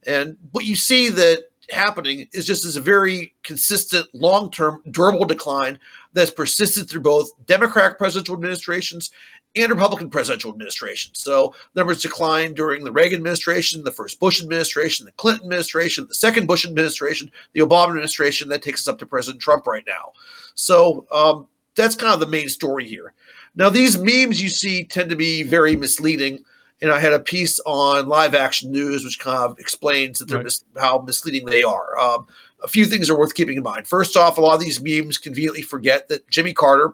And 0.08 0.38
what 0.52 0.66
you 0.66 0.76
see 0.76 1.10
that 1.10 1.46
happening 1.70 2.28
is 2.34 2.46
just 2.46 2.66
as 2.66 2.76
a 2.76 2.82
very 2.82 3.34
consistent, 3.44 4.08
long-term, 4.14 4.82
durable 4.92 5.26
decline 5.26 5.80
that's 6.14 6.32
persisted 6.32 6.90
through 6.90 7.02
both 7.02 7.30
Democratic 7.46 7.98
presidential 7.98 8.36
administrations 8.36 9.12
and 9.56 9.70
Republican 9.70 10.10
presidential 10.10 10.52
administrations. 10.52 11.20
So 11.20 11.54
numbers 11.76 12.02
declined 12.02 12.56
during 12.56 12.84
the 12.84 12.92
Reagan 12.92 13.18
administration, 13.18 13.84
the 13.84 13.92
first 13.92 14.20
Bush 14.20 14.42
administration, 14.42 15.06
the 15.06 15.12
Clinton 15.14 15.46
administration, 15.46 16.08
the 16.08 16.16
second 16.16 16.48
Bush 16.48 16.66
administration, 16.66 17.32
the 17.54 17.62
Obama 17.62 17.90
administration. 17.90 18.48
That 18.50 18.62
takes 18.62 18.82
us 18.82 18.88
up 18.88 19.00
to 19.00 19.06
President 19.06 19.42
Trump 19.42 19.68
right 19.68 19.84
now. 19.86 20.14
So 20.56 21.06
um, 21.12 21.48
that's 21.76 21.96
kind 21.96 22.14
of 22.14 22.22
the 22.22 22.28
main 22.28 22.50
story 22.50 22.88
here. 22.88 23.14
Now, 23.56 23.70
these 23.70 23.98
memes 23.98 24.42
you 24.42 24.48
see 24.48 24.86
tend 24.86 25.10
to 25.10 25.18
be 25.18 25.44
very 25.44 25.76
misleading 25.76 26.44
and 26.82 26.92
I 26.92 27.00
had 27.00 27.14
a 27.14 27.20
piece 27.20 27.60
on 27.66 28.08
Live 28.08 28.34
Action 28.34 28.72
News, 28.72 29.04
which 29.04 29.20
kind 29.20 29.38
of 29.38 29.60
explains 29.60 30.20
that 30.20 30.28
they're 30.28 30.38
right. 30.38 30.46
mis- 30.46 30.64
how 30.78 31.00
misleading 31.00 31.46
they 31.46 31.64
are. 31.64 31.98
Um, 32.00 32.28
a 32.64 32.68
few 32.68 32.86
things 32.86 33.10
are 33.10 33.18
worth 33.18 33.36
keeping 33.36 33.58
in 33.58 33.64
mind. 33.64 33.88
First 33.88 34.18
off, 34.18 34.38
a 34.38 34.42
lot 34.42 34.56
of 34.56 34.62
these 34.62 34.82
memes 34.82 35.18
conveniently 35.18 35.62
forget 35.62 36.08
that 36.10 36.28
Jimmy 36.30 36.54
Carter 36.54 36.94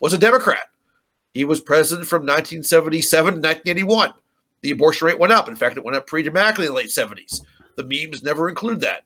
was 0.00 0.12
a 0.12 0.18
Democrat. 0.18 0.70
He 1.34 1.44
was 1.44 1.60
president 1.60 2.08
from 2.08 2.22
1977 2.22 3.34
to 3.34 3.40
1981. 3.40 4.14
The 4.62 4.70
abortion 4.70 5.06
rate 5.06 5.18
went 5.18 5.32
up. 5.32 5.48
In 5.48 5.56
fact, 5.56 5.76
it 5.76 5.84
went 5.84 5.96
up 5.96 6.06
pretty 6.06 6.24
dramatically 6.24 6.66
in 6.66 6.72
the 6.72 6.76
late 6.76 6.88
70s. 6.88 7.42
The 7.76 7.84
memes 7.84 8.22
never 8.22 8.48
include 8.48 8.80
that. 8.80 9.04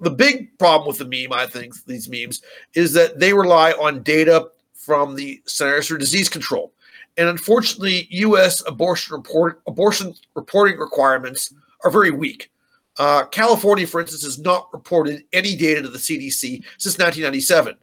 The 0.00 0.10
big 0.10 0.56
problem 0.58 0.86
with 0.86 0.98
the 0.98 1.04
meme, 1.04 1.36
I 1.36 1.46
think, 1.46 1.74
these 1.84 2.08
memes, 2.08 2.42
is 2.74 2.92
that 2.92 3.18
they 3.18 3.32
rely 3.32 3.72
on 3.72 4.04
data 4.04 4.48
from 4.74 5.16
the 5.16 5.42
Centers 5.46 5.88
for 5.88 5.98
Disease 5.98 6.28
Control. 6.28 6.72
And 7.18 7.28
unfortunately, 7.28 8.06
U.S. 8.10 8.62
abortion 8.66 9.14
report 9.14 9.60
abortion 9.66 10.14
reporting 10.36 10.78
requirements 10.78 11.52
are 11.84 11.90
very 11.90 12.12
weak. 12.12 12.50
Uh, 12.96 13.24
California, 13.26 13.86
for 13.86 14.00
instance, 14.00 14.22
has 14.22 14.38
not 14.38 14.68
reported 14.72 15.24
any 15.32 15.56
data 15.56 15.82
to 15.82 15.88
the 15.88 15.98
CDC 15.98 16.64
since 16.78 16.96
1997. 16.96 17.76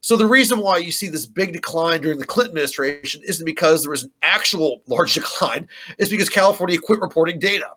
So 0.00 0.16
the 0.16 0.26
reason 0.26 0.60
why 0.60 0.78
you 0.78 0.90
see 0.90 1.08
this 1.08 1.26
big 1.26 1.52
decline 1.52 2.00
during 2.00 2.18
the 2.18 2.26
Clinton 2.26 2.52
administration 2.52 3.20
isn't 3.24 3.44
because 3.44 3.82
there 3.82 3.90
was 3.90 4.04
an 4.04 4.12
actual 4.22 4.82
large 4.86 5.14
decline; 5.14 5.68
it's 5.98 6.10
because 6.10 6.30
California 6.30 6.78
quit 6.78 7.00
reporting 7.00 7.38
data. 7.38 7.70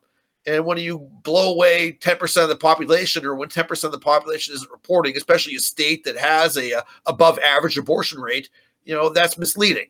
And 0.46 0.66
when 0.66 0.78
you 0.78 1.10
blow 1.24 1.54
away 1.54 2.00
10% 2.02 2.42
of 2.42 2.50
the 2.50 2.56
population, 2.56 3.26
or 3.26 3.36
when 3.36 3.50
10% 3.50 3.84
of 3.84 3.92
the 3.92 4.00
population 4.00 4.56
isn't 4.56 4.72
reporting, 4.72 5.16
especially 5.16 5.56
a 5.56 5.60
state 5.60 6.04
that 6.06 6.18
has 6.18 6.58
a, 6.58 6.72
a 6.72 6.84
above 7.06 7.38
average 7.40 7.78
abortion 7.78 8.20
rate, 8.20 8.50
you 8.86 8.96
know 8.96 9.10
that's 9.10 9.38
misleading. 9.38 9.88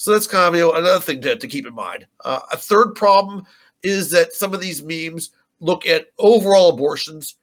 So 0.00 0.12
that's 0.12 0.26
kind 0.26 0.48
of 0.48 0.58
you 0.58 0.62
know, 0.62 0.72
another 0.72 0.98
thing 0.98 1.20
to, 1.20 1.36
to 1.36 1.46
keep 1.46 1.66
in 1.66 1.74
mind. 1.74 2.06
Uh, 2.24 2.40
a 2.50 2.56
third 2.56 2.94
problem 2.94 3.44
is 3.82 4.10
that 4.12 4.32
some 4.32 4.54
of 4.54 4.60
these 4.62 4.82
memes 4.82 5.32
look 5.60 5.86
at 5.86 6.06
overall 6.18 6.70
abortions 6.70 7.34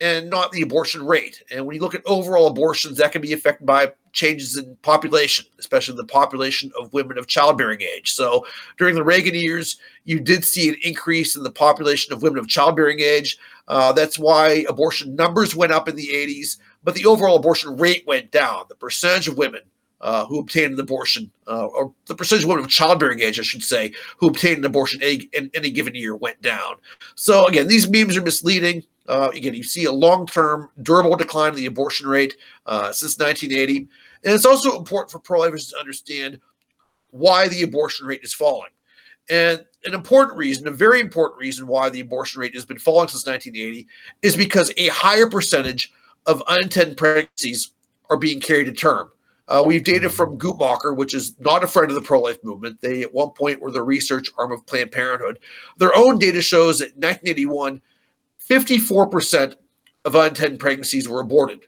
and 0.00 0.30
not 0.30 0.50
the 0.50 0.62
abortion 0.62 1.04
rate. 1.04 1.42
And 1.50 1.66
when 1.66 1.74
you 1.74 1.82
look 1.82 1.94
at 1.94 2.00
overall 2.06 2.46
abortions, 2.46 2.96
that 2.96 3.12
can 3.12 3.20
be 3.20 3.34
affected 3.34 3.66
by 3.66 3.92
changes 4.14 4.56
in 4.56 4.76
population, 4.76 5.44
especially 5.58 5.94
the 5.94 6.06
population 6.06 6.72
of 6.80 6.90
women 6.94 7.18
of 7.18 7.26
childbearing 7.26 7.82
age. 7.82 8.14
So 8.14 8.46
during 8.78 8.94
the 8.94 9.04
Reagan 9.04 9.34
years, 9.34 9.76
you 10.04 10.18
did 10.18 10.42
see 10.42 10.70
an 10.70 10.76
increase 10.82 11.36
in 11.36 11.42
the 11.42 11.50
population 11.50 12.14
of 12.14 12.22
women 12.22 12.38
of 12.38 12.48
childbearing 12.48 13.00
age. 13.00 13.36
Uh, 13.68 13.92
that's 13.92 14.18
why 14.18 14.64
abortion 14.70 15.16
numbers 15.16 15.54
went 15.54 15.72
up 15.72 15.86
in 15.86 15.96
the 15.96 16.08
80s, 16.08 16.56
but 16.82 16.94
the 16.94 17.04
overall 17.04 17.36
abortion 17.36 17.76
rate 17.76 18.04
went 18.06 18.30
down. 18.30 18.64
The 18.70 18.74
percentage 18.74 19.28
of 19.28 19.36
women 19.36 19.60
uh, 20.00 20.26
who 20.26 20.38
obtained 20.38 20.74
an 20.74 20.80
abortion, 20.80 21.30
uh, 21.46 21.66
or 21.66 21.92
the 22.06 22.14
percentage 22.14 22.44
of 22.44 22.48
women 22.48 22.64
of 22.64 22.70
childbearing 22.70 23.20
age, 23.20 23.40
I 23.40 23.42
should 23.42 23.62
say, 23.62 23.92
who 24.18 24.28
obtained 24.28 24.58
an 24.58 24.64
abortion 24.64 25.02
in, 25.02 25.28
in 25.32 25.50
any 25.54 25.70
given 25.70 25.94
year 25.94 26.14
went 26.14 26.40
down. 26.42 26.74
So 27.14 27.46
again, 27.46 27.66
these 27.68 27.88
memes 27.88 28.16
are 28.16 28.22
misleading. 28.22 28.84
Uh, 29.08 29.30
again, 29.34 29.54
you 29.54 29.62
see 29.62 29.84
a 29.84 29.92
long-term, 29.92 30.68
durable 30.82 31.16
decline 31.16 31.50
in 31.50 31.56
the 31.56 31.66
abortion 31.66 32.08
rate 32.08 32.36
uh, 32.66 32.92
since 32.92 33.18
1980, 33.18 33.88
and 34.24 34.34
it's 34.34 34.44
also 34.44 34.76
important 34.76 35.10
for 35.10 35.18
pro-lifers 35.18 35.68
to 35.68 35.78
understand 35.78 36.40
why 37.10 37.48
the 37.48 37.62
abortion 37.62 38.06
rate 38.06 38.22
is 38.22 38.34
falling. 38.34 38.70
And 39.28 39.64
an 39.84 39.94
important 39.94 40.36
reason, 40.36 40.68
a 40.68 40.72
very 40.72 41.00
important 41.00 41.40
reason 41.40 41.66
why 41.66 41.88
the 41.88 42.00
abortion 42.00 42.40
rate 42.40 42.54
has 42.54 42.64
been 42.64 42.78
falling 42.78 43.08
since 43.08 43.26
1980 43.26 43.86
is 44.22 44.36
because 44.36 44.72
a 44.76 44.88
higher 44.88 45.28
percentage 45.28 45.92
of 46.26 46.42
unintended 46.48 46.96
pregnancies 46.96 47.72
are 48.10 48.16
being 48.16 48.40
carried 48.40 48.64
to 48.64 48.72
term. 48.72 49.10
Uh, 49.48 49.62
we've 49.64 49.84
data 49.84 50.10
from 50.10 50.38
Guttmacher, 50.38 50.96
which 50.96 51.14
is 51.14 51.34
not 51.38 51.62
a 51.62 51.68
friend 51.68 51.90
of 51.90 51.94
the 51.94 52.02
pro 52.02 52.20
life 52.20 52.42
movement. 52.42 52.80
They, 52.80 53.02
at 53.02 53.14
one 53.14 53.30
point, 53.30 53.60
were 53.60 53.70
the 53.70 53.82
research 53.82 54.30
arm 54.36 54.50
of 54.52 54.66
Planned 54.66 54.90
Parenthood. 54.90 55.38
Their 55.78 55.96
own 55.96 56.18
data 56.18 56.42
shows 56.42 56.80
that 56.80 56.94
in 56.94 57.00
1981, 57.00 57.80
54% 58.48 59.54
of 60.04 60.16
unintended 60.16 60.58
pregnancies 60.58 61.08
were 61.08 61.20
aborted. 61.20 61.60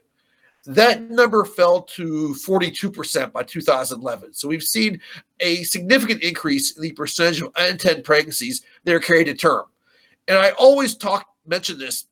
That 0.65 1.09
number 1.09 1.45
fell 1.45 1.81
to 1.83 2.35
42% 2.45 3.31
by 3.31 3.43
2011. 3.43 4.33
So 4.33 4.47
we've 4.47 4.61
seen 4.61 4.99
a 5.39 5.63
significant 5.63 6.21
increase 6.21 6.75
in 6.75 6.81
the 6.81 6.91
percentage 6.91 7.41
of 7.41 7.53
unintended 7.55 8.03
pregnancies 8.03 8.63
that 8.83 8.93
are 8.93 8.99
carried 8.99 9.25
to 9.25 9.33
term. 9.33 9.65
And 10.27 10.37
I 10.37 10.51
always 10.51 10.95
talk 10.95 11.27
mention 11.45 11.79
this 11.79 12.05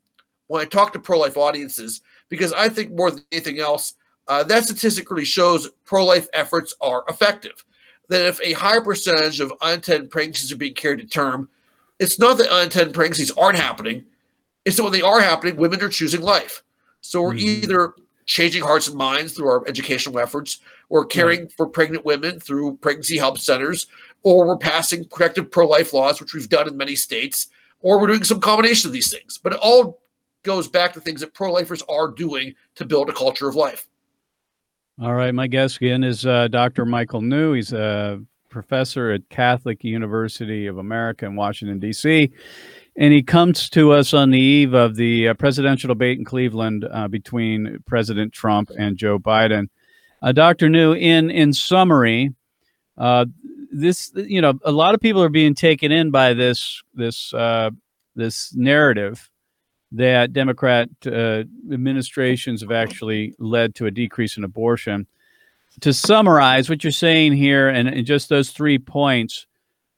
when 0.48 0.62
I 0.62 0.66
talk 0.66 0.94
to 0.94 1.00
pro-life 1.00 1.38
audiences 1.38 2.02
because 2.30 2.54
I 2.54 2.70
think 2.70 2.92
more 2.92 3.12
than 3.12 3.24
anything 3.32 3.60
else, 3.60 3.94
uh, 4.28 4.44
that 4.44 4.66
statistic 4.66 5.10
really 5.10 5.26
shows 5.26 5.70
pro-life 5.86 6.28
efforts 6.34 6.76
are 6.82 7.04
effective. 7.08 7.64
That 8.10 8.26
if 8.26 8.40
a 8.42 8.54
higher 8.54 8.82
percentage 8.82 9.40
of 9.40 9.54
unintended 9.62 10.10
pregnancies 10.10 10.52
are 10.52 10.58
being 10.58 10.74
carried 10.74 11.00
to 11.00 11.06
term, 11.06 11.50
it's 12.00 12.20
not 12.20 12.38
that 12.38 12.50
unintended 12.50 12.94
pregnancies 12.94 13.32
aren't 13.32 13.58
happening. 13.58 14.06
It's 14.66 14.78
that 14.78 14.84
when 14.84 14.94
they 14.94 15.02
are 15.02 15.20
happening, 15.20 15.56
women 15.56 15.82
are 15.82 15.90
choosing 15.90 16.22
life. 16.22 16.64
So 17.02 17.22
we're 17.22 17.34
mm-hmm. 17.34 17.64
either 17.64 17.94
changing 18.26 18.64
hearts 18.64 18.88
and 18.88 18.98
minds 18.98 19.34
through 19.34 19.48
our 19.48 19.68
educational 19.68 20.20
efforts. 20.20 20.60
We're 20.90 21.06
caring 21.06 21.42
right. 21.42 21.52
for 21.54 21.68
pregnant 21.68 22.06
women 22.06 22.40
through 22.40 22.78
pregnancy 22.78 23.18
help 23.18 23.40
centers, 23.40 23.88
or 24.24 24.46
we're 24.46 24.58
passing 24.58 25.06
protective 25.06 25.50
pro 25.50 25.68
life 25.68 25.94
laws, 25.94 26.20
which 26.20 26.34
we've 26.34 26.50
done 26.50 26.68
in 26.68 26.78
many 26.78 26.96
states, 26.96 27.48
or 27.80 28.00
we're 28.00 28.08
doing 28.08 28.24
some 28.24 28.40
combination 28.40 28.90
of 28.90 28.94
these 28.94 29.12
things. 29.12 29.38
But 29.38 29.54
it 29.54 29.60
all 29.62 30.02
goes 30.44 30.68
back 30.68 30.94
to 30.94 31.02
things 31.02 31.22
that 31.22 31.34
pro 31.34 31.52
lifers 31.52 31.82
are 31.90 32.10
doing 32.10 32.56
to 32.76 32.86
build 32.86 33.10
a 33.10 33.14
culture 33.14 33.48
of 33.48 33.56
life. 33.56 33.88
All 35.02 35.14
right. 35.14 35.34
My 35.34 35.48
guest 35.48 35.78
again 35.78 36.04
is 36.04 36.26
uh, 36.26 36.48
Dr. 36.48 36.86
Michael 36.86 37.22
New. 37.22 37.54
He's 37.54 37.72
a 37.74 38.22
professor 38.50 39.12
at 39.12 39.30
Catholic 39.30 39.84
University 39.84 40.66
of 40.68 40.78
America 40.78 41.26
in 41.26 41.36
Washington, 41.36 41.80
D.C 41.80 42.32
and 42.98 43.14
he 43.14 43.22
comes 43.22 43.70
to 43.70 43.92
us 43.92 44.14
on 44.14 44.32
the 44.32 44.40
eve 44.40 44.74
of 44.74 44.96
the 44.96 45.30
uh, 45.30 45.34
presidential 45.36 45.88
debate 45.88 46.18
in 46.18 46.26
Cleveland 46.26 46.86
uh, 46.92 47.08
between 47.08 47.78
President 47.86 48.34
Trump 48.34 48.72
and 48.78 48.98
Joe 48.98 49.20
Biden. 49.20 49.70
Uh, 50.22 50.32
Dr. 50.32 50.68
New, 50.68 50.94
in 50.94 51.30
in 51.30 51.54
summary, 51.54 52.34
uh, 52.98 53.26
this 53.72 54.12
you 54.16 54.42
know 54.42 54.54
a 54.66 54.72
lot 54.72 54.96
of 54.96 55.00
people 55.00 55.22
are 55.22 55.30
being 55.30 55.54
taken 55.54 55.92
in 55.92 56.10
by 56.10 56.34
this 56.34 56.82
this 56.96 57.34
uh, 57.36 57.70
this 58.16 58.54
narrative 58.56 59.30
that 59.94 60.34
Democrat 60.34 60.90
uh, 61.06 61.44
administrations 61.72 62.62
have 62.62 62.72
actually 62.72 63.34
led 63.40 63.76
to 63.76 63.86
a 63.86 63.92
decrease 63.92 64.38
in 64.38 64.44
abortion. 64.44 65.08
To 65.82 65.94
summarize 65.94 66.70
what 66.70 66.84
you're 66.84 66.92
saying 66.92 67.34
here, 67.34 67.70
and, 67.70 67.88
and 67.88 68.06
just 68.06 68.30
those 68.30 68.50
three 68.52 68.80
points 68.80 69.46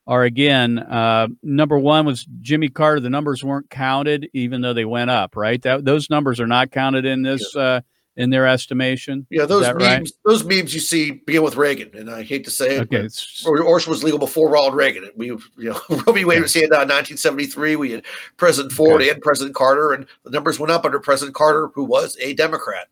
are 0.05 0.23
again 0.23 0.79
uh, 0.79 1.27
number 1.43 1.77
one 1.77 2.05
was 2.05 2.25
Jimmy 2.41 2.67
Carter. 2.67 2.99
The 2.99 3.09
numbers 3.09 3.43
weren't 3.43 3.69
counted, 3.69 4.29
even 4.33 4.61
though 4.61 4.73
they 4.73 4.85
went 4.85 5.09
up. 5.09 5.35
Right, 5.35 5.61
that, 5.61 5.85
those 5.85 6.09
numbers 6.09 6.39
are 6.39 6.47
not 6.47 6.71
counted 6.71 7.05
in 7.05 7.21
this 7.21 7.55
uh, 7.55 7.81
in 8.19 8.29
their 8.29 8.45
estimation. 8.45 9.25
Yeah, 9.29 9.45
those 9.45 9.65
memes. 9.65 9.81
Right? 9.81 10.11
Those 10.25 10.43
memes 10.43 10.73
you 10.73 10.81
see 10.81 11.11
begin 11.11 11.41
with 11.41 11.55
Reagan, 11.55 11.89
and 11.93 12.11
I 12.11 12.23
hate 12.23 12.43
to 12.43 12.51
say 12.51 12.75
it. 12.75 12.81
Okay, 12.93 13.07
abortion 13.47 13.89
was 13.89 14.03
legal 14.03 14.19
before 14.19 14.49
Ronald 14.49 14.75
Reagan. 14.75 15.09
We, 15.15 15.27
you 15.27 15.41
know, 15.57 15.81
Roe 15.89 16.13
v. 16.13 16.25
Wade 16.25 16.41
was 16.41 16.53
handed 16.53 16.73
out 16.73 16.83
in 16.83 16.89
1973. 16.89 17.77
We 17.77 17.91
had 17.91 18.05
President 18.35 18.73
Ford 18.73 19.01
okay. 19.01 19.09
and 19.09 19.21
President 19.21 19.55
Carter, 19.55 19.93
and 19.93 20.05
the 20.23 20.31
numbers 20.31 20.59
went 20.59 20.69
up 20.69 20.85
under 20.85 20.99
President 20.99 21.33
Carter, 21.33 21.69
who 21.73 21.85
was 21.85 22.17
a 22.19 22.33
Democrat. 22.33 22.89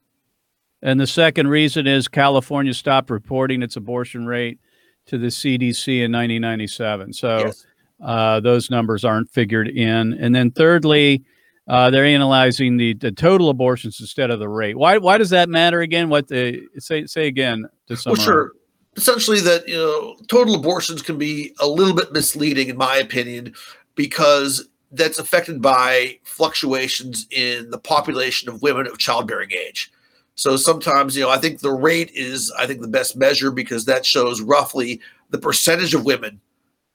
And 0.81 0.97
the 0.99 1.07
second 1.07 1.49
reason 1.49 1.87
is 1.87 2.07
California 2.07 2.73
stopped 2.73 3.09
reporting 3.09 3.61
its 3.61 3.75
abortion 3.75 4.25
rate 4.25 4.59
to 5.07 5.17
the 5.17 5.27
CDC 5.27 5.87
in 5.87 6.11
1997. 6.11 7.11
So 7.13 7.37
yes. 7.39 7.65
uh, 8.01 8.39
those 8.39 8.69
numbers 8.69 9.03
aren't 9.03 9.29
figured 9.29 9.67
in. 9.67 10.13
And 10.13 10.33
then 10.33 10.51
thirdly, 10.51 11.25
uh, 11.67 11.89
they're 11.89 12.05
analyzing 12.05 12.77
the, 12.77 12.93
the 12.93 13.11
total 13.11 13.49
abortions 13.49 13.99
instead 13.99 14.29
of 14.29 14.39
the 14.39 14.47
rate. 14.49 14.77
Why 14.77 14.97
why 14.97 15.17
does 15.17 15.29
that 15.31 15.49
matter 15.49 15.81
again? 15.81 16.09
What 16.09 16.27
the 16.27 16.67
say 16.77 17.05
say 17.05 17.27
again 17.27 17.65
to 17.87 17.97
Well, 18.05 18.15
sure. 18.15 18.51
Essentially, 18.95 19.41
that 19.41 19.67
you 19.67 19.75
know, 19.75 20.15
total 20.27 20.55
abortions 20.55 21.01
can 21.01 21.17
be 21.17 21.53
a 21.59 21.67
little 21.67 21.93
bit 21.93 22.11
misleading, 22.13 22.69
in 22.69 22.77
my 22.77 22.97
opinion, 22.97 23.53
because 23.95 24.67
that's 24.91 25.19
affected 25.19 25.61
by 25.61 26.17
fluctuations 26.23 27.27
in 27.29 27.69
the 27.69 27.77
population 27.77 28.49
of 28.49 28.61
women 28.61 28.87
of 28.87 28.97
childbearing 28.97 29.51
age. 29.51 29.91
So 30.35 30.55
sometimes, 30.55 31.17
you 31.17 31.23
know, 31.23 31.29
I 31.29 31.37
think 31.37 31.59
the 31.59 31.71
rate 31.71 32.11
is, 32.13 32.51
I 32.57 32.67
think, 32.67 32.81
the 32.81 32.87
best 32.87 33.17
measure 33.17 33.51
because 33.51 33.85
that 33.85 34.05
shows 34.05 34.39
roughly 34.39 35.01
the 35.31 35.39
percentage 35.39 35.93
of 35.93 36.05
women 36.05 36.39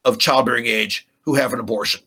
of 0.05 0.19
childbearing 0.19 0.67
age 0.67 1.07
who 1.23 1.35
have 1.35 1.53
an 1.53 1.61
abortion. 1.61 2.01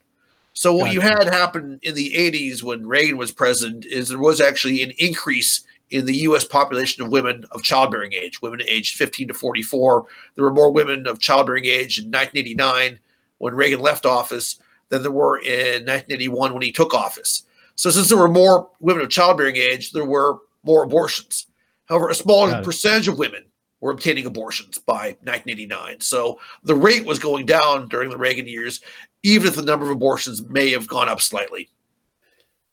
So 0.55 0.73
what 0.73 0.93
you 0.93 1.01
had 1.01 1.27
happen 1.27 1.79
in 1.83 1.95
the 1.95 2.11
80s 2.11 2.63
when 2.63 2.87
Reagan 2.87 3.17
was 3.17 3.31
president 3.31 3.85
is 3.85 4.07
there 4.07 4.17
was 4.17 4.39
actually 4.39 4.81
an 4.83 4.93
increase 4.97 5.65
in 5.91 6.05
the 6.05 6.15
U.S. 6.19 6.45
population 6.45 7.03
of 7.03 7.11
women 7.11 7.45
of 7.51 7.61
childbearing 7.61 8.13
age, 8.13 8.41
women 8.41 8.61
aged 8.65 8.97
15 8.97 9.27
to 9.27 9.33
44. 9.33 10.05
There 10.35 10.45
were 10.45 10.53
more 10.53 10.71
women 10.71 11.07
of 11.07 11.19
childbearing 11.19 11.65
age 11.65 11.99
in 11.99 12.05
1989 12.05 12.99
when 13.39 13.53
Reagan 13.53 13.81
left 13.81 14.05
office 14.05 14.57
than 14.87 15.01
there 15.01 15.11
were 15.11 15.39
in 15.39 15.85
1981 15.85 16.53
when 16.53 16.61
he 16.61 16.71
took 16.71 16.93
office. 16.93 17.43
So 17.75 17.89
since 17.89 18.07
there 18.07 18.17
were 18.17 18.29
more 18.29 18.69
women 18.79 19.03
of 19.03 19.09
childbearing 19.09 19.57
age, 19.57 19.91
there 19.91 20.05
were 20.05 20.37
more 20.63 20.83
abortions. 20.83 21.47
However, 21.85 22.09
a 22.09 22.15
smaller 22.15 22.63
percentage 22.63 23.09
of 23.09 23.19
women 23.19 23.43
were 23.81 23.91
obtaining 23.91 24.25
abortions 24.25 24.77
by 24.77 25.17
1989. 25.23 25.99
So 25.99 26.39
the 26.63 26.73
rate 26.73 27.05
was 27.05 27.19
going 27.19 27.45
down 27.45 27.87
during 27.89 28.09
the 28.09 28.17
Reagan 28.17 28.47
years, 28.47 28.81
even 29.25 29.47
if 29.47 29.55
the 29.55 29.63
number 29.63 29.85
of 29.85 29.91
abortions 29.91 30.43
may 30.45 30.69
have 30.69 30.87
gone 30.87 31.09
up 31.09 31.19
slightly. 31.19 31.67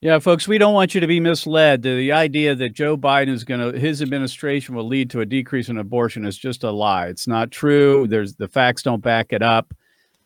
Yeah, 0.03 0.19
folks, 0.19 0.47
we 0.47 0.59
don't 0.59 0.75
want 0.75 0.95
you 0.95 1.01
to 1.01 1.07
be 1.07 1.19
misled. 1.19 1.81
The 1.81 2.13
idea 2.13 2.55
that 2.55 2.75
Joe 2.75 2.97
Biden 2.97 3.29
is 3.31 3.43
going 3.43 3.73
to, 3.73 3.79
his 3.79 4.03
administration 4.03 4.75
will 4.75 4.87
lead 4.87 5.09
to 5.11 5.21
a 5.21 5.27
decrease 5.27 5.71
in 5.71 5.79
abortion 5.79 6.27
is 6.27 6.37
just 6.37 6.63
a 6.63 6.71
lie. 6.71 7.07
It's 7.07 7.27
not 7.27 7.51
true. 7.51 8.07
There's 8.07 8.35
the 8.35 8.49
facts 8.49 8.83
don't 8.83 9.01
back 9.01 9.33
it 9.33 9.43
up. 9.43 9.73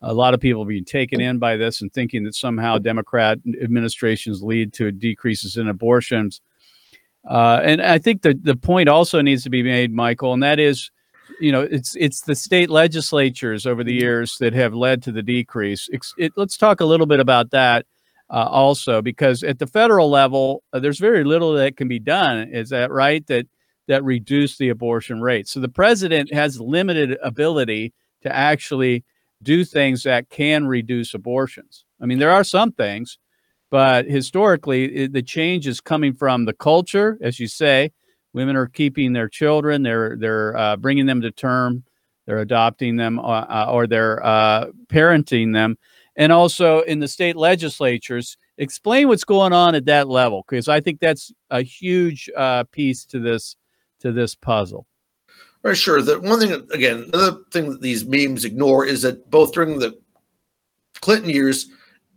A 0.03 0.13
lot 0.13 0.35
of 0.35 0.41
people 0.41 0.65
being 0.65 0.85
taken 0.85 1.21
in 1.21 1.39
by 1.39 1.57
this 1.57 1.81
and 1.81 1.93
thinking 1.93 2.25
that 2.25 2.35
somehow 2.35 2.79
Democrat 2.79 3.39
administrations 3.63 4.43
lead 4.43 4.73
to 4.75 4.91
decreases 4.91 5.57
in 5.57 5.69
abortions. 5.69 6.41
Uh, 7.29 7.61
and 7.63 7.81
I 7.81 7.99
think 7.99 8.23
the 8.23 8.35
the 8.35 8.57
point 8.57 8.89
also 8.89 9.21
needs 9.21 9.45
to 9.45 9.51
be 9.51 9.63
made, 9.63 9.93
Michael, 9.93 10.33
and 10.33 10.43
that 10.43 10.59
is, 10.59 10.91
you 11.41 11.53
know, 11.53 11.63
it's 11.63 11.97
it's 11.97 12.23
the 12.23 12.35
state 12.35 12.71
legislatures 12.71 13.67
over 13.67 13.85
the 13.85 13.95
years 13.95 14.37
that 14.39 14.55
have 14.55 14.75
led 14.75 15.03
to 15.05 15.13
the 15.13 15.23
decrease. 15.23 15.89
It, 15.93 16.07
it, 16.19 16.33
let's 16.37 16.57
talk 16.57 16.81
a 16.81 16.85
little 16.85 17.07
bit 17.07 17.21
about 17.21 17.51
that 17.51 17.87
uh, 18.31 18.49
also, 18.51 19.03
because 19.03 19.43
at 19.43 19.59
the 19.59 19.67
federal 19.67 20.11
level, 20.11 20.63
uh, 20.73 20.81
there's 20.81 20.99
very 20.99 21.25
little 21.25 21.53
that 21.55 21.77
can 21.77 21.89
be 21.89 21.99
done. 21.99 22.49
Is 22.53 22.71
that 22.71 22.91
right? 22.91 23.27
That 23.27 23.47
that 23.89 24.05
reduce 24.05 24.57
the 24.57 24.69
abortion 24.69 25.21
rate. 25.21 25.47
So 25.49 25.61
the 25.61 25.69
president 25.69 26.33
has 26.33 26.61
limited 26.61 27.17
ability 27.23 27.93
to 28.23 28.35
actually 28.35 29.05
do 29.43 29.65
things 29.65 30.03
that 30.03 30.29
can 30.29 30.67
reduce 30.67 31.15
abortions. 31.15 31.85
I 32.01 32.07
mean, 32.07 32.19
there 32.19 32.33
are 32.33 32.43
some 32.43 32.73
things, 32.73 33.19
but 33.71 34.07
historically, 34.07 34.85
it, 34.95 35.13
the 35.13 35.23
change 35.23 35.67
is 35.67 35.81
coming 35.81 36.15
from 36.15 36.47
the 36.47 36.53
culture, 36.53 37.19
as 37.21 37.39
you 37.39 37.47
say. 37.47 37.93
Women 38.37 38.55
are 38.55 38.67
keeping 38.67 39.15
their 39.15 39.31
children; 39.31 39.83
they're 39.83 40.15
they're 40.15 40.55
uh, 40.55 40.77
bringing 40.77 41.07
them 41.07 41.23
to 41.23 41.31
term, 41.31 41.83
they're 42.27 42.41
adopting 42.41 42.97
them, 42.97 43.19
uh, 43.19 43.23
uh 43.23 43.69
or 43.71 43.87
they're 43.87 44.23
uh, 44.23 44.67
parenting 44.89 45.55
them, 45.55 45.79
and 46.17 46.31
also 46.31 46.83
in 46.83 47.01
the 47.01 47.09
state 47.09 47.35
legislatures. 47.35 48.37
Explain 48.59 49.09
what's 49.09 49.25
going 49.25 49.55
on 49.55 49.75
at 49.75 49.87
that 49.87 50.07
level, 50.07 50.45
because 50.47 50.69
I 50.69 50.83
think 50.83 51.01
that's 51.01 51.33
a 51.49 51.63
huge 51.63 52.29
uh, 52.37 52.65
piece 52.65 53.07
to 53.07 53.21
this 53.21 53.57
to 54.01 54.13
this 54.13 54.35
puzzle. 54.35 54.87
Right, 55.63 55.75
sure. 55.75 56.03
The 56.03 56.21
one 56.21 56.39
thing, 56.39 56.53
again, 56.73 57.09
another 57.15 57.39
thing 57.51 57.71
that 57.71 57.81
these 57.81 58.05
memes 58.05 58.45
ignore 58.45 58.85
is 58.85 59.01
that 59.01 59.31
both 59.31 59.55
during 59.55 59.79
the 59.79 59.99
Clinton 61.01 61.31
years 61.31 61.71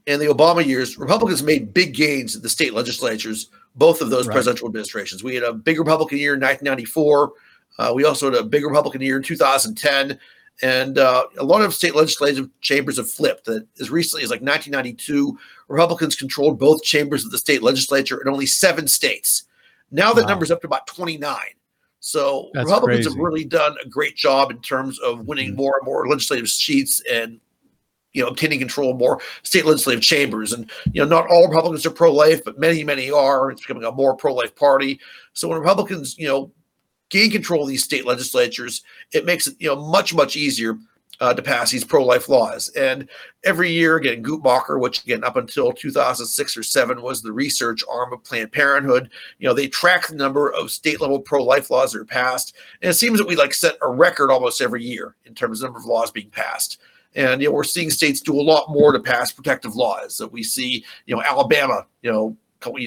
and 0.05 0.21
the 0.21 0.25
Obama 0.25 0.65
years, 0.65 0.97
Republicans 0.97 1.43
made 1.43 1.73
big 1.73 1.93
gains 1.93 2.35
in 2.35 2.41
the 2.41 2.49
state 2.49 2.73
legislatures, 2.73 3.49
both 3.79 4.01
of 4.01 4.09
those 4.09 4.27
right. 4.27 4.33
presidential 4.33 4.67
administrations. 4.67 5.23
We 5.23 5.33
had 5.33 5.43
a 5.43 5.53
big 5.53 5.79
Republican 5.79 6.17
year 6.17 6.33
in 6.33 6.41
1994. 6.41 7.33
Uh, 7.79 7.93
we 7.95 8.03
also 8.03 8.29
had 8.29 8.39
a 8.39 8.43
big 8.43 8.65
Republican 8.65 9.01
year 9.01 9.17
in 9.17 9.23
2010. 9.23 10.19
And 10.61 10.97
uh, 10.97 11.23
a 11.37 11.43
lot 11.43 11.61
of 11.61 11.73
state 11.73 11.95
legislative 11.95 12.49
chambers 12.59 12.97
have 12.97 13.09
flipped. 13.09 13.45
That 13.45 13.65
as 13.79 13.89
recently 13.89 14.23
as 14.23 14.29
like 14.29 14.41
1992, 14.41 15.37
Republicans 15.69 16.17
controlled 16.17 16.59
both 16.59 16.83
chambers 16.83 17.23
of 17.23 17.31
the 17.31 17.37
state 17.37 17.63
legislature 17.63 18.21
in 18.21 18.27
only 18.27 18.45
seven 18.45 18.85
states. 18.85 19.45
Now 19.89 20.11
that 20.11 20.23
wow. 20.23 20.31
number's 20.31 20.51
up 20.51 20.59
to 20.61 20.67
about 20.67 20.85
29. 20.85 21.37
So 22.01 22.49
That's 22.53 22.65
Republicans 22.65 23.05
crazy. 23.05 23.17
have 23.17 23.23
really 23.23 23.45
done 23.45 23.75
a 23.83 23.87
great 23.87 24.17
job 24.17 24.51
in 24.51 24.59
terms 24.59 24.99
of 24.99 25.25
winning 25.25 25.49
mm-hmm. 25.49 25.57
more 25.57 25.77
and 25.79 25.85
more 25.85 26.07
legislative 26.07 26.49
seats 26.49 27.01
and 27.09 27.39
you 28.13 28.21
know 28.21 28.29
obtaining 28.29 28.59
control 28.59 28.91
of 28.91 28.97
more 28.97 29.19
state 29.43 29.65
legislative 29.65 30.03
chambers. 30.03 30.53
And 30.53 30.69
you 30.91 31.01
know, 31.01 31.07
not 31.07 31.27
all 31.27 31.47
Republicans 31.47 31.85
are 31.85 31.91
pro-life, 31.91 32.43
but 32.43 32.59
many, 32.59 32.83
many 32.83 33.11
are. 33.11 33.51
It's 33.51 33.61
becoming 33.61 33.83
a 33.83 33.91
more 33.91 34.15
pro-life 34.15 34.55
party. 34.55 34.99
So 35.33 35.47
when 35.47 35.59
Republicans, 35.59 36.17
you 36.17 36.27
know, 36.27 36.51
gain 37.09 37.31
control 37.31 37.63
of 37.63 37.69
these 37.69 37.83
state 37.83 38.05
legislatures, 38.05 38.83
it 39.13 39.25
makes 39.25 39.47
it 39.47 39.55
you 39.59 39.67
know 39.67 39.75
much 39.75 40.13
much 40.13 40.35
easier 40.35 40.77
uh, 41.19 41.33
to 41.33 41.41
pass 41.41 41.71
these 41.71 41.83
pro-life 41.83 42.29
laws. 42.29 42.69
And 42.69 43.09
every 43.43 43.69
year, 43.71 43.97
again, 43.97 44.23
Guttmacher, 44.23 44.79
which 44.79 45.03
again 45.03 45.23
up 45.23 45.35
until 45.35 45.71
2006 45.71 46.57
or 46.57 46.63
seven 46.63 47.01
was 47.01 47.21
the 47.21 47.31
research 47.31 47.83
arm 47.89 48.13
of 48.13 48.23
Planned 48.23 48.51
Parenthood, 48.51 49.09
you 49.37 49.47
know, 49.47 49.53
they 49.53 49.67
track 49.67 50.07
the 50.07 50.15
number 50.15 50.51
of 50.51 50.71
state-level 50.71 51.19
pro-life 51.19 51.69
laws 51.69 51.91
that 51.91 51.99
are 51.99 52.05
passed, 52.05 52.55
and 52.81 52.89
it 52.89 52.95
seems 52.95 53.19
that 53.19 53.27
we 53.27 53.35
like 53.35 53.53
set 53.53 53.77
a 53.81 53.89
record 53.89 54.31
almost 54.31 54.61
every 54.61 54.83
year 54.83 55.15
in 55.25 55.35
terms 55.35 55.61
of 55.61 55.67
number 55.67 55.79
of 55.79 55.85
laws 55.85 56.11
being 56.11 56.29
passed. 56.29 56.79
And 57.15 57.41
you 57.41 57.49
know, 57.49 57.55
we're 57.55 57.63
seeing 57.63 57.89
states 57.89 58.21
do 58.21 58.39
a 58.39 58.41
lot 58.41 58.69
more 58.69 58.91
to 58.91 58.99
pass 58.99 59.31
protective 59.31 59.75
laws. 59.75 60.17
That 60.17 60.31
we 60.31 60.43
see, 60.43 60.85
you 61.05 61.15
know, 61.15 61.21
Alabama, 61.21 61.85
you 62.01 62.11
know, 62.11 62.37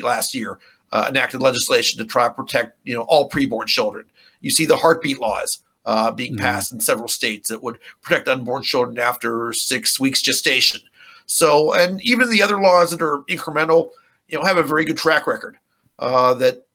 last 0.02 0.34
year 0.34 0.58
uh, 0.92 1.06
enacted 1.08 1.40
legislation 1.40 1.98
to 1.98 2.04
try 2.04 2.28
to 2.28 2.34
protect, 2.34 2.76
you 2.84 2.94
know, 2.94 3.02
all 3.02 3.28
preborn 3.28 3.66
children. 3.66 4.04
You 4.40 4.50
see 4.50 4.66
the 4.66 4.76
heartbeat 4.76 5.18
laws 5.18 5.60
uh, 5.84 6.10
being 6.10 6.34
mm-hmm. 6.34 6.42
passed 6.42 6.72
in 6.72 6.80
several 6.80 7.08
states 7.08 7.48
that 7.48 7.62
would 7.62 7.78
protect 8.02 8.28
unborn 8.28 8.62
children 8.62 8.98
after 8.98 9.52
six 9.52 9.98
weeks 9.98 10.22
gestation. 10.22 10.80
So, 11.26 11.72
and 11.74 12.00
even 12.02 12.30
the 12.30 12.42
other 12.42 12.60
laws 12.60 12.90
that 12.90 13.02
are 13.02 13.22
incremental, 13.28 13.90
you 14.28 14.38
know, 14.38 14.44
have 14.44 14.58
a 14.58 14.62
very 14.62 14.84
good 14.84 14.98
track 14.98 15.26
record. 15.26 15.56
Uh, 15.98 16.34
that 16.34 16.66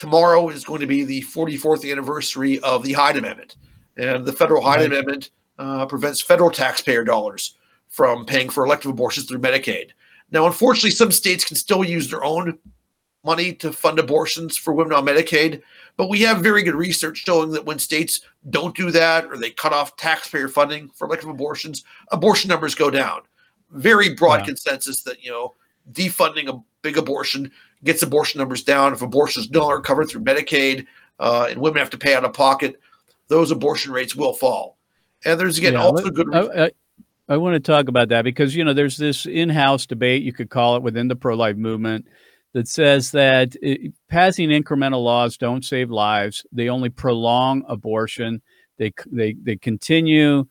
tomorrow 0.00 0.48
is 0.48 0.64
going 0.64 0.80
to 0.80 0.86
be 0.86 1.04
the 1.04 1.22
44th 1.22 1.90
anniversary 1.90 2.58
of 2.60 2.82
the 2.82 2.92
Hyde 2.92 3.16
Amendment, 3.16 3.56
and 3.96 4.26
the 4.26 4.32
federal 4.32 4.60
Hyde 4.60 4.80
right. 4.80 4.86
Amendment 4.86 5.30
uh, 5.58 5.86
prevents 5.86 6.20
federal 6.20 6.50
taxpayer 6.50 7.04
dollars 7.04 7.56
from 7.88 8.24
paying 8.24 8.48
for 8.48 8.64
elective 8.64 8.90
abortions 8.90 9.26
through 9.26 9.38
Medicaid. 9.38 9.90
Now, 10.30 10.46
unfortunately, 10.46 10.90
some 10.90 11.12
states 11.12 11.44
can 11.44 11.56
still 11.56 11.84
use 11.84 12.08
their 12.08 12.24
own 12.24 12.58
money 13.24 13.52
to 13.54 13.72
fund 13.72 13.98
abortions 13.98 14.56
for 14.56 14.72
women 14.72 14.92
on 14.92 15.04
Medicaid. 15.04 15.62
But 15.96 16.08
we 16.08 16.20
have 16.22 16.42
very 16.42 16.62
good 16.62 16.74
research 16.74 17.18
showing 17.18 17.50
that 17.52 17.64
when 17.64 17.78
states 17.78 18.22
don't 18.50 18.76
do 18.76 18.90
that 18.90 19.26
or 19.26 19.36
they 19.36 19.50
cut 19.50 19.72
off 19.72 19.96
taxpayer 19.96 20.48
funding 20.48 20.88
for 20.94 21.06
elective 21.06 21.28
abortions, 21.28 21.84
abortion 22.10 22.48
numbers 22.48 22.74
go 22.74 22.90
down. 22.90 23.20
Very 23.70 24.14
broad 24.14 24.40
yeah. 24.40 24.46
consensus 24.46 25.02
that, 25.02 25.22
you 25.22 25.30
know, 25.30 25.54
defunding 25.92 26.48
a 26.48 26.60
big 26.82 26.96
abortion 26.96 27.50
gets 27.84 28.02
abortion 28.02 28.38
numbers 28.38 28.62
down. 28.62 28.92
If 28.92 29.02
abortions 29.02 29.50
no 29.50 29.60
longer 29.60 29.80
covered 29.80 30.08
through 30.08 30.24
Medicaid 30.24 30.86
uh, 31.18 31.46
and 31.50 31.60
women 31.60 31.78
have 31.78 31.90
to 31.90 31.98
pay 31.98 32.14
out 32.14 32.24
of 32.24 32.32
pocket, 32.32 32.80
those 33.28 33.50
abortion 33.50 33.92
rates 33.92 34.16
will 34.16 34.32
fall. 34.32 34.78
And 35.24 35.38
there's 35.38 35.58
again 35.58 35.74
yeah, 35.74 35.82
also 35.82 36.10
good. 36.10 36.34
I, 36.34 36.64
I, 36.64 36.70
I 37.28 37.36
want 37.36 37.54
to 37.54 37.60
talk 37.60 37.88
about 37.88 38.08
that 38.08 38.24
because 38.24 38.54
you 38.54 38.64
know 38.64 38.72
there's 38.72 38.96
this 38.96 39.26
in-house 39.26 39.86
debate 39.86 40.22
you 40.22 40.32
could 40.32 40.50
call 40.50 40.76
it 40.76 40.82
within 40.82 41.08
the 41.08 41.16
pro-life 41.16 41.56
movement 41.56 42.06
that 42.52 42.68
says 42.68 43.10
that 43.12 43.56
it, 43.62 43.92
passing 44.08 44.50
incremental 44.50 45.02
laws 45.02 45.36
don't 45.36 45.64
save 45.64 45.90
lives. 45.90 46.44
They 46.52 46.68
only 46.68 46.90
prolong 46.90 47.64
abortion. 47.68 48.42
They 48.78 48.92
they 49.10 49.34
they 49.34 49.56
continue 49.56 50.46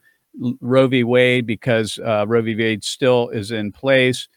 Roe 0.61 0.87
v. 0.87 1.03
Wade 1.03 1.45
because 1.45 1.99
uh, 1.99 2.25
Roe 2.27 2.41
v. 2.41 2.55
Wade 2.55 2.83
still 2.83 3.29
is 3.29 3.51
in 3.51 3.71
place. 3.71 4.27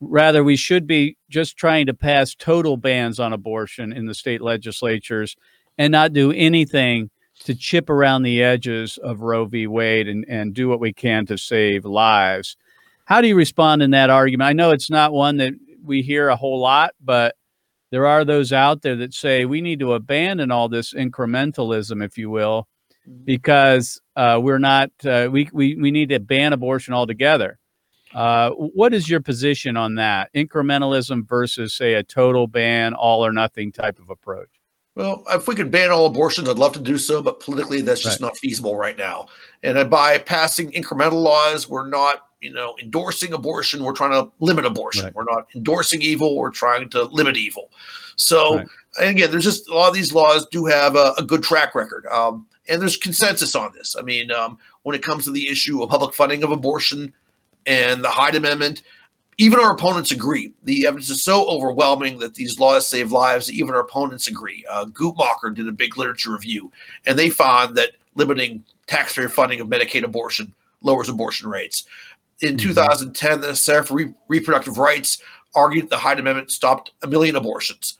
Rather, 0.00 0.44
we 0.44 0.56
should 0.56 0.86
be 0.86 1.16
just 1.28 1.56
trying 1.56 1.86
to 1.86 1.94
pass 1.94 2.34
total 2.34 2.76
bans 2.76 3.20
on 3.20 3.32
abortion 3.32 3.92
in 3.92 4.06
the 4.06 4.14
state 4.14 4.40
legislatures 4.40 5.36
and 5.76 5.92
not 5.92 6.12
do 6.12 6.32
anything 6.32 7.10
to 7.44 7.54
chip 7.54 7.88
around 7.88 8.22
the 8.22 8.42
edges 8.42 8.98
of 8.98 9.20
Roe 9.20 9.44
v. 9.44 9.66
Wade 9.66 10.08
and, 10.08 10.24
and 10.28 10.54
do 10.54 10.68
what 10.68 10.80
we 10.80 10.92
can 10.92 11.26
to 11.26 11.38
save 11.38 11.84
lives. 11.84 12.56
How 13.04 13.20
do 13.20 13.28
you 13.28 13.36
respond 13.36 13.82
in 13.82 13.92
that 13.92 14.10
argument? 14.10 14.48
I 14.48 14.52
know 14.52 14.70
it's 14.70 14.90
not 14.90 15.12
one 15.12 15.38
that 15.38 15.54
we 15.82 16.02
hear 16.02 16.28
a 16.28 16.36
whole 16.36 16.60
lot, 16.60 16.94
but 17.00 17.36
there 17.90 18.06
are 18.06 18.24
those 18.24 18.52
out 18.52 18.82
there 18.82 18.96
that 18.96 19.14
say 19.14 19.44
we 19.44 19.60
need 19.60 19.80
to 19.80 19.94
abandon 19.94 20.50
all 20.50 20.68
this 20.68 20.92
incrementalism, 20.92 22.04
if 22.04 22.18
you 22.18 22.28
will, 22.28 22.68
mm-hmm. 23.08 23.24
because 23.24 24.00
uh, 24.16 24.38
we're 24.42 24.58
not 24.58 24.90
uh, 25.06 25.28
we, 25.32 25.48
we 25.52 25.74
we 25.76 25.90
need 25.90 26.10
to 26.10 26.20
ban 26.20 26.52
abortion 26.52 26.92
altogether. 26.92 27.58
Uh, 28.14 28.50
what 28.50 28.94
is 28.94 29.08
your 29.08 29.20
position 29.20 29.76
on 29.76 29.94
that 29.94 30.32
incrementalism 30.34 31.28
versus 31.28 31.74
say 31.74 31.94
a 31.94 32.02
total 32.02 32.46
ban, 32.46 32.94
all 32.94 33.24
or 33.24 33.32
nothing 33.32 33.70
type 33.70 33.98
of 33.98 34.10
approach? 34.10 34.48
Well, 34.98 35.22
if 35.30 35.46
we 35.46 35.54
could 35.54 35.70
ban 35.70 35.90
all 35.90 36.06
abortions, 36.06 36.48
I'd 36.48 36.58
love 36.58 36.72
to 36.72 36.80
do 36.80 36.98
so, 36.98 37.22
but 37.22 37.38
politically, 37.38 37.82
that's 37.82 38.02
just 38.02 38.20
right. 38.20 38.26
not 38.26 38.36
feasible 38.36 38.76
right 38.76 38.98
now. 38.98 39.28
And 39.62 39.88
by 39.88 40.18
passing 40.18 40.72
incremental 40.72 41.22
laws, 41.22 41.68
we're 41.68 41.88
not 41.88 42.24
you 42.40 42.52
know, 42.52 42.76
endorsing 42.80 43.32
abortion. 43.32 43.82
We're 43.82 43.92
trying 43.92 44.12
to 44.12 44.30
limit 44.40 44.64
abortion. 44.64 45.04
Right. 45.04 45.14
We're 45.14 45.24
not 45.24 45.48
endorsing 45.54 46.02
evil. 46.02 46.36
We're 46.36 46.50
trying 46.50 46.88
to 46.90 47.04
limit 47.04 47.36
evil. 47.36 47.70
So, 48.16 48.56
right. 48.56 48.66
again, 48.98 49.30
there's 49.30 49.44
just 49.44 49.68
a 49.68 49.74
lot 49.74 49.88
of 49.88 49.94
these 49.94 50.12
laws 50.12 50.46
do 50.46 50.66
have 50.66 50.96
a, 50.96 51.14
a 51.18 51.22
good 51.22 51.42
track 51.42 51.74
record. 51.74 52.06
Um, 52.06 52.46
and 52.68 52.80
there's 52.80 52.96
consensus 52.96 53.54
on 53.54 53.72
this. 53.74 53.96
I 53.98 54.02
mean, 54.02 54.30
um, 54.30 54.58
when 54.82 54.94
it 54.94 55.02
comes 55.02 55.24
to 55.24 55.30
the 55.30 55.48
issue 55.48 55.82
of 55.82 55.90
public 55.90 56.14
funding 56.14 56.42
of 56.42 56.52
abortion 56.52 57.12
and 57.66 58.04
the 58.04 58.10
Hyde 58.10 58.34
Amendment, 58.34 58.82
even 59.38 59.60
our 59.60 59.72
opponents 59.72 60.10
agree. 60.10 60.52
The 60.64 60.86
evidence 60.86 61.10
is 61.10 61.22
so 61.22 61.48
overwhelming 61.48 62.18
that 62.18 62.34
these 62.34 62.58
laws 62.58 62.86
save 62.86 63.12
lives 63.12 63.46
that 63.46 63.54
even 63.54 63.74
our 63.74 63.80
opponents 63.80 64.28
agree. 64.28 64.64
Uh, 64.68 64.86
Guttmacher 64.86 65.54
did 65.54 65.68
a 65.68 65.72
big 65.72 65.96
literature 65.96 66.32
review, 66.32 66.70
and 67.06 67.18
they 67.18 67.30
found 67.30 67.76
that 67.76 67.92
limiting 68.14 68.64
taxpayer 68.86 69.28
funding 69.28 69.60
of 69.60 69.68
Medicaid 69.68 70.02
abortion 70.02 70.52
lowers 70.82 71.08
abortion 71.08 71.48
rates 71.48 71.86
in 72.40 72.56
mm-hmm. 72.56 72.68
2010, 72.68 73.40
the 73.40 73.56
Center 73.56 73.82
for 73.82 73.94
Re- 73.94 74.14
Reproductive 74.28 74.78
Rights 74.78 75.22
argued 75.54 75.88
the 75.88 75.98
Hyde 75.98 76.20
Amendment 76.20 76.50
stopped 76.50 76.92
a 77.02 77.06
million 77.06 77.36
abortions. 77.36 77.98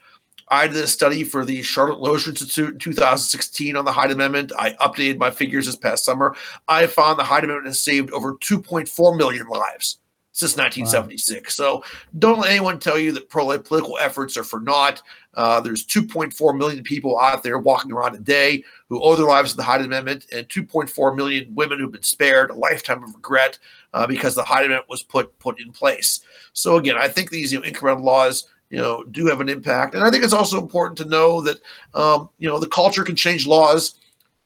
I 0.51 0.67
did 0.67 0.77
a 0.77 0.87
study 0.87 1.23
for 1.23 1.45
the 1.45 1.61
Charlotte 1.61 1.99
Lozier 1.99 2.31
Institute 2.31 2.73
in 2.73 2.79
2016 2.79 3.75
on 3.75 3.85
the 3.85 3.91
Hyde 3.91 4.11
Amendment. 4.11 4.51
I 4.57 4.71
updated 4.73 5.17
my 5.17 5.29
figures 5.29 5.67
this 5.67 5.75
past 5.75 6.03
summer. 6.03 6.35
I 6.67 6.87
found 6.87 7.19
the 7.19 7.23
Hyde 7.23 7.43
Amendment 7.43 7.67
has 7.67 7.81
saved 7.81 8.11
over 8.11 8.33
2.4 8.35 9.17
million 9.17 9.47
lives 9.47 9.99
since 10.39 10.55
1976. 10.55 11.59
Wow. 11.59 11.65
So 11.65 11.83
don't 12.17 12.39
let 12.39 12.51
anyone 12.51 12.79
tell 12.79 12.97
you 12.97 13.11
that 13.11 13.29
pro-life 13.29 13.65
political 13.65 13.97
efforts 13.99 14.37
are 14.37 14.43
for 14.43 14.61
naught. 14.61 15.01
Uh, 15.33 15.59
there's 15.59 15.85
2.4 15.85 16.57
million 16.57 16.81
people 16.81 17.19
out 17.19 17.43
there 17.43 17.59
walking 17.59 17.91
around 17.91 18.13
today 18.13 18.63
who 18.87 19.01
owe 19.03 19.15
their 19.15 19.25
lives 19.25 19.51
to 19.51 19.57
the 19.57 19.63
Hyde 19.63 19.81
Amendment, 19.81 20.25
and 20.31 20.47
2.4 20.47 21.15
million 21.15 21.53
women 21.53 21.77
who've 21.77 21.91
been 21.91 22.01
spared 22.01 22.51
a 22.51 22.55
lifetime 22.55 23.03
of 23.03 23.13
regret 23.13 23.59
uh, 23.93 24.07
because 24.07 24.33
the 24.33 24.43
Hyde 24.43 24.65
Amendment 24.65 24.89
was 24.89 25.03
put 25.03 25.37
put 25.39 25.59
in 25.59 25.71
place. 25.71 26.21
So 26.53 26.77
again, 26.77 26.95
I 26.97 27.09
think 27.09 27.29
these 27.29 27.51
you 27.51 27.59
know, 27.59 27.69
incremental 27.69 28.03
laws 28.03 28.47
you 28.69 28.77
know 28.77 29.03
do 29.03 29.27
have 29.27 29.41
an 29.41 29.49
impact, 29.49 29.93
and 29.93 30.03
I 30.03 30.09
think 30.09 30.23
it's 30.23 30.33
also 30.33 30.59
important 30.59 30.97
to 30.99 31.05
know 31.05 31.41
that 31.41 31.59
um, 31.93 32.29
you 32.39 32.47
know 32.47 32.59
the 32.59 32.67
culture 32.67 33.03
can 33.03 33.15
change 33.15 33.45
laws, 33.45 33.95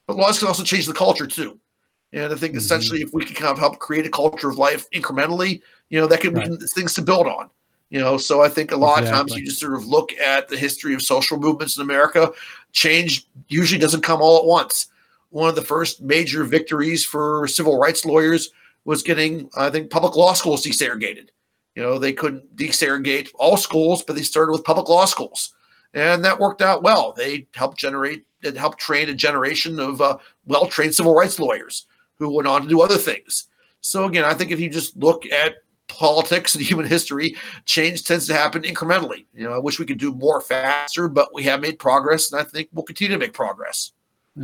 but 0.08 0.18
laws 0.18 0.40
can 0.40 0.48
also 0.48 0.64
change 0.64 0.88
the 0.88 0.94
culture 0.94 1.28
too. 1.28 1.60
And 2.14 2.32
I 2.32 2.36
think 2.36 2.52
mm-hmm. 2.52 2.60
essentially, 2.60 3.02
if 3.02 3.12
we 3.12 3.26
can 3.26 3.36
kind 3.36 3.52
of 3.52 3.60
help 3.60 3.80
create 3.80 4.06
a 4.06 4.10
culture 4.10 4.50
of 4.50 4.58
life 4.58 4.90
incrementally, 4.92 5.62
you 5.90 6.00
know, 6.00 6.08
that 6.08 6.22
could 6.22 6.36
right. 6.36 6.50
be 6.50 6.66
things 6.68 6.94
to 6.94 7.02
build 7.02 7.28
on. 7.28 7.50
You 7.90 8.00
know, 8.00 8.18
so 8.18 8.42
I 8.42 8.50
think 8.50 8.72
a 8.72 8.78
lot 8.78 9.00
exactly. 9.00 9.10
of 9.10 9.28
times 9.28 9.40
you 9.40 9.46
just 9.46 9.60
sort 9.60 9.76
of 9.76 9.86
look 9.86 10.14
at 10.14 10.48
the 10.48 10.58
history 10.58 10.96
of 10.96 11.02
social 11.02 11.38
movements 11.38 11.78
in 11.78 11.84
America. 11.84 12.32
Change 12.72 13.28
usually 13.50 13.80
doesn't 13.80 14.02
come 14.02 14.22
all 14.22 14.40
at 14.40 14.46
once. 14.46 14.88
One 15.30 15.50
of 15.50 15.56
the 15.56 15.62
first 15.62 16.02
major 16.02 16.44
victories 16.44 17.06
for 17.06 17.48
civil 17.48 17.80
rights 17.80 18.04
lawyers 18.06 18.52
was 18.86 19.04
getting, 19.04 19.50
I 19.56 19.70
think, 19.70 19.92
public 19.92 20.16
law 20.16 20.34
schools 20.34 20.66
desegregated. 20.66 21.30
You 21.76 21.84
know, 21.84 22.00
they 22.00 22.14
couldn't 22.14 22.56
desegregate 22.56 23.30
all 23.36 23.58
schools, 23.58 24.04
but 24.04 24.16
they 24.16 24.22
started 24.24 24.52
with 24.52 24.64
public 24.64 24.90
law 24.90 25.06
schools, 25.06 25.54
and 25.94 26.24
that 26.26 26.40
worked 26.40 26.62
out 26.62 26.84
well. 26.84 27.14
They 27.14 27.48
helped 27.56 27.78
generate, 27.78 28.26
it 28.42 28.56
helped 28.56 28.80
train 28.80 29.10
a 29.10 29.14
generation 29.14 29.80
of 29.80 30.02
uh, 30.02 30.18
well-trained 30.46 30.94
civil 30.94 31.16
rights 31.16 31.40
lawyers 31.40 31.88
who 32.20 32.34
went 32.34 32.48
on 32.48 32.64
to 32.64 32.68
do 32.68 32.82
other 32.82 32.98
things. 32.98 33.48
So 33.82 34.06
again, 34.06 34.24
I 34.24 34.34
think 34.34 34.52
if 34.52 34.60
you 34.60 34.70
just 34.70 34.96
look 34.96 35.26
at 35.26 35.56
politics 35.88 36.56
and 36.56 36.64
human 36.66 36.86
history, 36.86 37.36
change 37.66 38.04
tends 38.04 38.28
to 38.28 38.34
happen 38.34 38.64
incrementally. 38.64 39.26
You 39.34 39.44
know, 39.44 39.54
I 39.54 39.60
wish 39.60 39.80
we 39.80 39.86
could 39.86 39.98
do 39.98 40.14
more 40.14 40.42
faster, 40.42 41.08
but 41.08 41.34
we 41.34 41.44
have 41.44 41.62
made 41.62 41.80
progress, 41.80 42.32
and 42.32 42.42
I 42.42 42.44
think 42.44 42.70
we'll 42.74 42.84
continue 42.84 43.14
to 43.14 43.20
make 43.20 43.34
progress. 43.34 43.92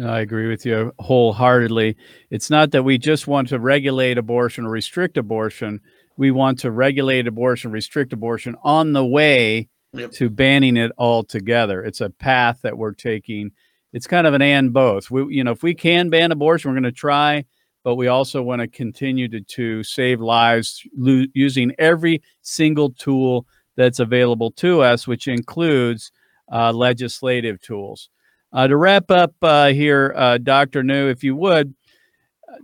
I 0.03 0.19
agree 0.19 0.47
with 0.47 0.65
you 0.65 0.93
wholeheartedly. 0.99 1.95
It's 2.29 2.51
not 2.51 2.71
that 2.71 2.84
we 2.84 2.99
just 2.99 3.27
want 3.27 3.49
to 3.49 3.60
regulate 3.60 4.19
abortion 4.19 4.65
or 4.65 4.69
restrict 4.69 5.17
abortion. 5.17 5.82
We 6.15 6.29
want 6.29 6.60
to 6.60 6.71
regulate 6.71 7.27
abortion, 7.27 7.71
restrict 7.71 8.13
abortion 8.13 8.55
on 8.63 8.93
the 8.93 9.05
way 9.05 9.67
yep. 9.93 10.12
to 10.12 10.29
banning 10.29 10.77
it 10.77 10.91
altogether. 10.97 11.84
It's 11.84 12.01
a 12.01 12.10
path 12.10 12.60
that 12.62 12.77
we're 12.77 12.93
taking. 12.93 13.51
it's 13.91 14.05
kind 14.05 14.27
of 14.27 14.36
an 14.36 14.43
and 14.43 14.71
both. 14.71 15.10
We, 15.10 15.36
you 15.36 15.43
know, 15.43 15.51
if 15.51 15.63
we 15.63 15.73
can 15.73 16.10
ban 16.10 16.32
abortion, 16.32 16.69
we're 16.69 16.75
going 16.75 16.84
to 16.84 16.91
try, 16.91 17.45
but 17.84 17.96
we 17.96 18.08
also 18.08 18.42
want 18.42 18.62
to 18.62 18.68
continue 18.68 19.28
to, 19.30 19.42
to 19.42 19.84
save 19.84 20.20
lives 20.22 20.84
lo- 20.96 21.26
using 21.34 21.74
every 21.80 22.22
single 22.42 22.92
tool 22.92 23.46
that's 23.76 24.00
available 24.00 24.52
to 24.52 24.82
us, 24.82 25.08
which 25.08 25.28
includes 25.28 26.12
uh, 26.52 26.72
legislative 26.72 27.62
tools. 27.62 28.10
Uh, 28.52 28.68
to 28.68 28.76
wrap 28.76 29.12
up 29.12 29.34
uh, 29.42 29.68
here, 29.68 30.13
uh, 30.18 30.38
Dr. 30.38 30.84
New, 30.84 31.08
if 31.08 31.24
you 31.24 31.36
would, 31.36 31.74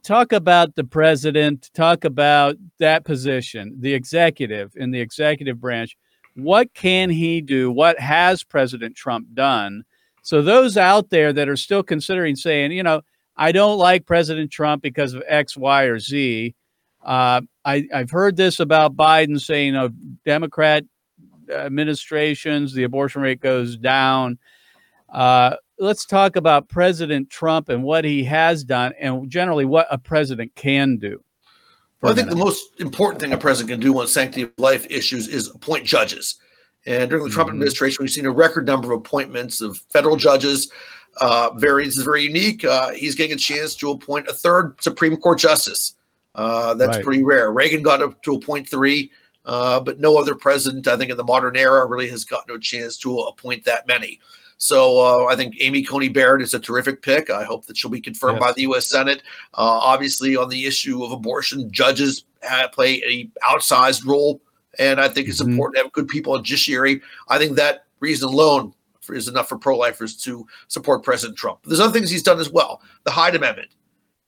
talk 0.03 0.33
about 0.33 0.75
the 0.75 0.83
president, 0.83 1.69
talk 1.73 2.05
about 2.05 2.55
that 2.79 3.05
position, 3.05 3.75
the 3.79 3.93
executive 3.93 4.73
in 4.75 4.91
the 4.91 4.99
executive 4.99 5.61
branch. 5.61 5.95
What 6.35 6.73
can 6.73 7.09
he 7.09 7.39
do? 7.39 7.71
What 7.71 7.99
has 7.99 8.43
President 8.43 8.95
Trump 8.95 9.27
done? 9.33 9.83
So, 10.21 10.41
those 10.41 10.75
out 10.75 11.11
there 11.11 11.31
that 11.31 11.47
are 11.47 11.55
still 11.55 11.83
considering 11.83 12.35
saying, 12.35 12.71
you 12.71 12.83
know, 12.83 13.01
I 13.37 13.51
don't 13.51 13.77
like 13.77 14.05
President 14.05 14.51
Trump 14.51 14.81
because 14.81 15.13
of 15.13 15.23
X, 15.27 15.57
Y, 15.57 15.83
or 15.83 15.99
Z. 15.99 16.55
Uh, 17.03 17.41
I, 17.63 17.87
have 17.91 18.09
heard 18.09 18.35
this 18.35 18.59
about 18.59 18.95
Biden 18.95 19.39
saying, 19.39 19.67
you 19.67 19.71
know, 19.73 19.89
Democrat 20.25 20.83
administrations, 21.49 22.73
the 22.73 22.83
abortion 22.83 23.21
rate 23.21 23.39
goes 23.39 23.77
down. 23.77 24.39
Uh, 25.09 25.55
let's 25.77 26.05
talk 26.05 26.35
about 26.35 26.69
President 26.69 27.29
Trump 27.29 27.69
and 27.69 27.83
what 27.83 28.05
he 28.05 28.23
has 28.23 28.63
done, 28.63 28.93
and 28.99 29.29
generally 29.29 29.65
what 29.65 29.87
a 29.91 29.97
president 29.97 30.55
can 30.55 30.97
do. 30.97 31.23
Well, 32.01 32.11
I 32.11 32.15
think 32.15 32.29
the 32.29 32.35
most 32.35 32.79
important 32.79 33.21
thing 33.21 33.33
a 33.33 33.37
president 33.37 33.71
can 33.71 33.79
do 33.79 33.99
on 33.99 34.07
sanctity 34.07 34.43
of 34.43 34.51
life 34.57 34.85
issues 34.89 35.27
is 35.27 35.49
appoint 35.49 35.85
judges. 35.85 36.35
And 36.85 37.09
during 37.09 37.25
the 37.25 37.31
Trump 37.31 37.47
mm-hmm. 37.47 37.55
administration, 37.55 38.03
we've 38.03 38.11
seen 38.11 38.25
a 38.25 38.31
record 38.31 38.67
number 38.67 38.91
of 38.91 38.99
appointments 38.99 39.59
of 39.59 39.77
federal 39.91 40.15
judges. 40.15 40.71
Uh, 41.17 41.51
very, 41.55 41.87
is 41.87 41.97
very 41.97 42.23
unique. 42.23 42.65
Uh, 42.65 42.91
he's 42.91 43.15
getting 43.15 43.33
a 43.33 43.39
chance 43.39 43.75
to 43.75 43.91
appoint 43.91 44.27
a 44.27 44.33
third 44.33 44.75
Supreme 44.81 45.15
Court 45.17 45.39
justice. 45.39 45.95
Uh, 46.35 46.73
that's 46.73 46.97
right. 46.97 47.03
pretty 47.03 47.23
rare. 47.23 47.51
Reagan 47.51 47.81
got 47.81 48.01
up 48.01 48.21
to 48.23 48.35
appoint 48.35 48.67
three, 48.67 49.11
uh, 49.45 49.79
but 49.79 49.99
no 49.99 50.17
other 50.17 50.35
president, 50.35 50.87
I 50.87 50.97
think, 50.97 51.11
in 51.11 51.17
the 51.17 51.23
modern 51.23 51.55
era 51.55 51.85
really 51.85 52.09
has 52.09 52.25
gotten 52.25 52.53
a 52.53 52.59
chance 52.59 52.97
to 52.97 53.17
appoint 53.19 53.63
that 53.65 53.87
many. 53.87 54.19
So 54.57 54.99
uh, 54.99 55.25
I 55.25 55.35
think 55.35 55.55
Amy 55.59 55.83
Coney 55.83 56.09
Barrett 56.09 56.41
is 56.41 56.53
a 56.53 56.59
terrific 56.59 57.01
pick. 57.01 57.29
I 57.29 57.43
hope 57.43 57.65
that 57.65 57.77
she'll 57.77 57.91
be 57.91 58.01
confirmed 58.01 58.39
yes. 58.41 58.47
by 58.49 58.53
the 58.53 58.61
U.S. 58.63 58.89
Senate. 58.89 59.21
Uh, 59.53 59.79
obviously, 59.81 60.35
on 60.35 60.49
the 60.49 60.65
issue 60.65 61.03
of 61.03 61.11
abortion, 61.11 61.71
judges 61.71 62.25
play 62.71 63.01
a 63.03 63.29
outsized 63.45 64.05
role, 64.05 64.41
and 64.79 64.99
I 64.99 65.07
think 65.07 65.27
it's 65.27 65.41
mm-hmm. 65.41 65.51
important 65.51 65.77
to 65.77 65.83
have 65.83 65.91
good 65.93 66.07
people 66.07 66.35
in 66.35 66.43
judiciary. 66.43 67.01
I 67.29 67.37
think 67.37 67.55
that 67.55 67.85
reason 67.99 68.29
alone 68.29 68.73
is 69.09 69.27
enough 69.27 69.49
for 69.49 69.57
pro-lifers 69.57 70.15
to 70.17 70.45
support 70.67 71.03
President 71.03 71.37
Trump. 71.37 71.59
There's 71.63 71.79
other 71.79 71.93
things 71.93 72.09
he's 72.09 72.23
done 72.23 72.39
as 72.39 72.49
well. 72.49 72.81
The 73.03 73.11
Hyde 73.11 73.35
Amendment 73.35 73.69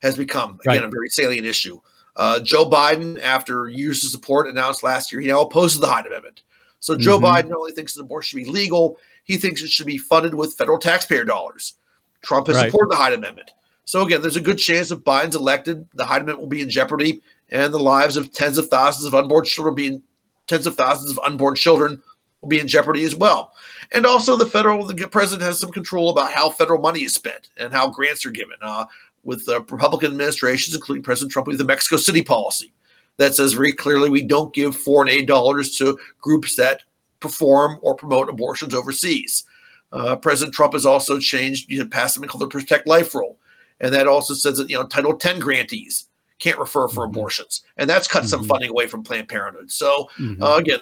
has 0.01 0.15
become 0.15 0.59
again 0.61 0.81
right. 0.81 0.83
a 0.83 0.89
very 0.89 1.09
salient 1.09 1.45
issue. 1.45 1.79
Uh, 2.15 2.39
Joe 2.39 2.69
Biden, 2.69 3.21
after 3.21 3.67
years 3.67 4.03
of 4.03 4.09
support, 4.09 4.47
announced 4.47 4.83
last 4.83 5.11
year 5.11 5.21
he 5.21 5.27
now 5.27 5.41
opposes 5.41 5.79
the 5.79 5.87
Hyde 5.87 6.07
Amendment. 6.07 6.43
So 6.79 6.95
Joe 6.95 7.17
mm-hmm. 7.17 7.25
Biden 7.25 7.49
not 7.49 7.59
only 7.59 7.71
thinks 7.71 7.93
that 7.93 8.03
abortion 8.03 8.39
should 8.39 8.45
be 8.45 8.51
legal, 8.51 8.97
he 9.23 9.37
thinks 9.37 9.61
it 9.61 9.69
should 9.69 9.85
be 9.85 9.97
funded 9.97 10.33
with 10.33 10.55
federal 10.55 10.79
taxpayer 10.79 11.25
dollars. 11.25 11.75
Trump 12.21 12.47
has 12.47 12.55
right. 12.55 12.65
supported 12.65 12.91
the 12.91 12.95
Hyde 12.95 13.13
Amendment. 13.13 13.51
So 13.85 14.01
again, 14.01 14.21
there's 14.21 14.35
a 14.35 14.41
good 14.41 14.57
chance 14.57 14.91
if 14.91 14.99
Biden's 14.99 15.35
elected, 15.35 15.87
the 15.93 16.05
Hyde 16.05 16.23
Amendment 16.23 16.41
will 16.41 16.47
be 16.47 16.61
in 16.61 16.69
jeopardy, 16.69 17.21
and 17.49 17.73
the 17.73 17.79
lives 17.79 18.17
of 18.17 18.33
tens 18.33 18.57
of 18.57 18.67
thousands 18.67 19.05
of 19.05 19.15
unborn 19.15 19.45
children 19.45 19.75
being 19.75 20.01
tens 20.47 20.67
of 20.67 20.75
thousands 20.75 21.11
of 21.11 21.19
unborn 21.19 21.55
children 21.55 22.01
will 22.41 22.49
be 22.49 22.59
in 22.59 22.67
jeopardy 22.67 23.03
as 23.03 23.15
well. 23.15 23.53
And 23.93 24.06
also, 24.06 24.36
the 24.36 24.45
federal 24.45 24.86
the 24.86 25.08
president 25.08 25.43
has 25.43 25.60
some 25.60 25.71
control 25.71 26.10
about 26.10 26.32
how 26.32 26.50
federal 26.50 26.82
money 26.82 27.04
is 27.04 27.13
spent 27.13 27.50
and 27.58 27.71
how 27.71 27.89
grants 27.89 28.26
are 28.26 28.32
given. 28.32 28.58
Uh, 28.62 28.86
with 29.23 29.45
the 29.45 29.60
Republican 29.69 30.12
administrations, 30.12 30.73
including 30.73 31.04
President 31.04 31.32
Trump, 31.32 31.47
with 31.47 31.58
the 31.58 31.65
Mexico 31.65 31.97
City 31.97 32.23
policy 32.23 32.71
that 33.17 33.36
says 33.36 33.54
very 33.54 33.73
clearly 33.73 34.10
we 34.10 34.21
don't 34.21 34.54
give 34.54 34.76
foreign 34.76 35.10
aid 35.10 35.28
dollars 35.28 35.76
to 35.78 36.00
groups 36.21 36.56
that 36.56 36.82
perform 37.19 37.78
or 37.82 37.95
promote 37.95 38.30
abortions 38.30 38.73
overseas. 38.73 39.43
Uh, 39.91 40.15
President 40.15 40.54
Trump 40.54 40.73
has 40.73 40.86
also 40.86 41.19
changed, 41.19 41.69
you 41.69 41.80
know, 41.80 41.88
passed 41.88 42.15
something 42.15 42.30
called 42.30 42.41
the 42.41 42.47
Protect 42.47 42.88
Life 42.88 43.13
Rule. 43.15 43.38
And 43.80 43.93
that 43.93 44.08
also 44.08 44.34
says 44.34 44.58
that, 44.58 44.69
you 44.69 44.78
know, 44.78 44.86
Title 44.86 45.15
10 45.15 45.39
grantees 45.39 46.08
can't 46.39 46.60
refer 46.60 46.88
for 46.88 47.02
mm-hmm. 47.02 47.15
abortions. 47.15 47.63
And 47.78 47.89
that's 47.89 48.08
cut 48.08 48.19
mm-hmm. 48.19 48.30
some 48.30 48.43
funding 48.45 48.69
away 48.69 48.88
from 48.88 49.04
Planned 49.04 49.30
Parenthood. 49.30 49.71
So, 49.71 50.10
mm-hmm. 50.19 50.41
uh, 50.41 50.58
again, 50.58 50.80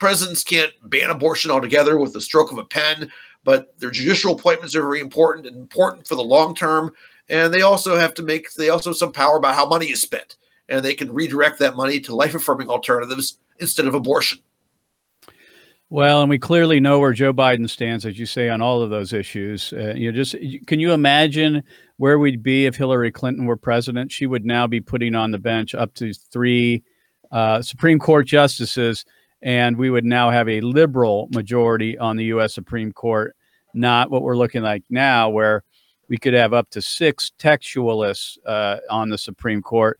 presidents 0.00 0.42
can't 0.42 0.72
ban 0.84 1.10
abortion 1.10 1.50
altogether 1.50 1.98
with 1.98 2.12
the 2.12 2.20
stroke 2.20 2.50
of 2.50 2.58
a 2.58 2.64
pen, 2.64 3.12
but 3.44 3.78
their 3.78 3.90
judicial 3.90 4.34
appointments 4.34 4.74
are 4.74 4.82
very 4.82 5.00
important 5.00 5.46
and 5.46 5.56
important 5.56 6.08
for 6.08 6.16
the 6.16 6.24
long 6.24 6.54
term. 6.54 6.90
And 7.28 7.54
they 7.54 7.62
also 7.62 7.96
have 7.96 8.14
to 8.14 8.22
make, 8.22 8.52
they 8.54 8.70
also 8.70 8.90
have 8.90 8.96
some 8.96 9.12
power 9.12 9.36
about 9.36 9.54
how 9.54 9.66
money 9.66 9.86
is 9.86 10.00
spent. 10.00 10.36
And 10.68 10.84
they 10.84 10.94
can 10.94 11.12
redirect 11.12 11.58
that 11.60 11.76
money 11.76 12.00
to 12.00 12.14
life 12.14 12.34
affirming 12.34 12.68
alternatives 12.68 13.38
instead 13.60 13.86
of 13.86 13.94
abortion. 13.94 14.40
Well, 15.92 16.20
and 16.20 16.30
we 16.30 16.38
clearly 16.38 16.78
know 16.78 17.00
where 17.00 17.12
Joe 17.12 17.32
Biden 17.32 17.68
stands, 17.68 18.06
as 18.06 18.16
you 18.16 18.24
say, 18.24 18.48
on 18.48 18.62
all 18.62 18.80
of 18.80 18.90
those 18.90 19.12
issues. 19.12 19.72
Uh, 19.72 19.92
you 19.96 20.12
just 20.12 20.36
can 20.68 20.78
you 20.78 20.92
imagine 20.92 21.64
where 21.96 22.20
we'd 22.20 22.44
be 22.44 22.66
if 22.66 22.76
Hillary 22.76 23.10
Clinton 23.10 23.44
were 23.44 23.56
president? 23.56 24.12
She 24.12 24.26
would 24.26 24.44
now 24.44 24.68
be 24.68 24.80
putting 24.80 25.16
on 25.16 25.32
the 25.32 25.38
bench 25.38 25.74
up 25.74 25.92
to 25.94 26.14
three 26.14 26.84
uh, 27.32 27.60
Supreme 27.60 27.98
Court 27.98 28.24
justices, 28.28 29.04
and 29.42 29.76
we 29.76 29.90
would 29.90 30.04
now 30.04 30.30
have 30.30 30.48
a 30.48 30.60
liberal 30.60 31.28
majority 31.32 31.96
on 31.98 32.16
the 32.16 32.26
U.S. 32.26 32.54
Supreme 32.54 32.92
Court, 32.92 33.34
not 33.74 34.10
what 34.10 34.22
we're 34.22 34.36
looking 34.36 34.62
like 34.62 34.84
now, 34.90 35.30
where 35.30 35.64
we 36.08 36.18
could 36.18 36.34
have 36.34 36.52
up 36.52 36.68
to 36.70 36.82
six 36.82 37.32
textualists 37.38 38.36
uh, 38.44 38.78
on 38.90 39.08
the 39.08 39.18
Supreme 39.18 39.62
Court. 39.62 39.98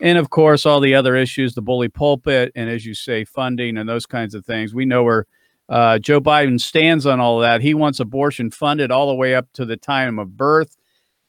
And 0.00 0.18
of 0.18 0.30
course, 0.30 0.66
all 0.66 0.80
the 0.80 0.94
other 0.96 1.14
issues, 1.14 1.54
the 1.54 1.62
bully 1.62 1.88
pulpit, 1.88 2.50
and 2.56 2.68
as 2.68 2.84
you 2.84 2.94
say, 2.94 3.24
funding 3.24 3.78
and 3.78 3.88
those 3.88 4.04
kinds 4.04 4.34
of 4.34 4.44
things. 4.44 4.74
We 4.74 4.84
know 4.84 5.04
where 5.04 5.26
uh, 5.68 6.00
Joe 6.00 6.20
Biden 6.20 6.60
stands 6.60 7.06
on 7.06 7.20
all 7.20 7.40
of 7.40 7.46
that. 7.46 7.62
He 7.62 7.72
wants 7.72 8.00
abortion 8.00 8.50
funded 8.50 8.90
all 8.90 9.08
the 9.08 9.14
way 9.14 9.34
up 9.34 9.46
to 9.54 9.64
the 9.64 9.76
time 9.76 10.18
of 10.18 10.36
birth, 10.36 10.76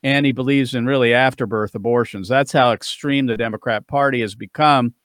and 0.02 0.26
he 0.26 0.32
believes 0.32 0.73
in 0.73 0.88
really 0.88 1.13
afterbirth 1.13 1.76
abortions. 1.76 2.28
That's 2.28 2.52
how 2.52 2.71
extreme 2.71 3.28
the 3.28 3.38
Democrat 3.38 3.86
Party 3.86 4.21
has 4.21 4.34
become. 4.34 4.95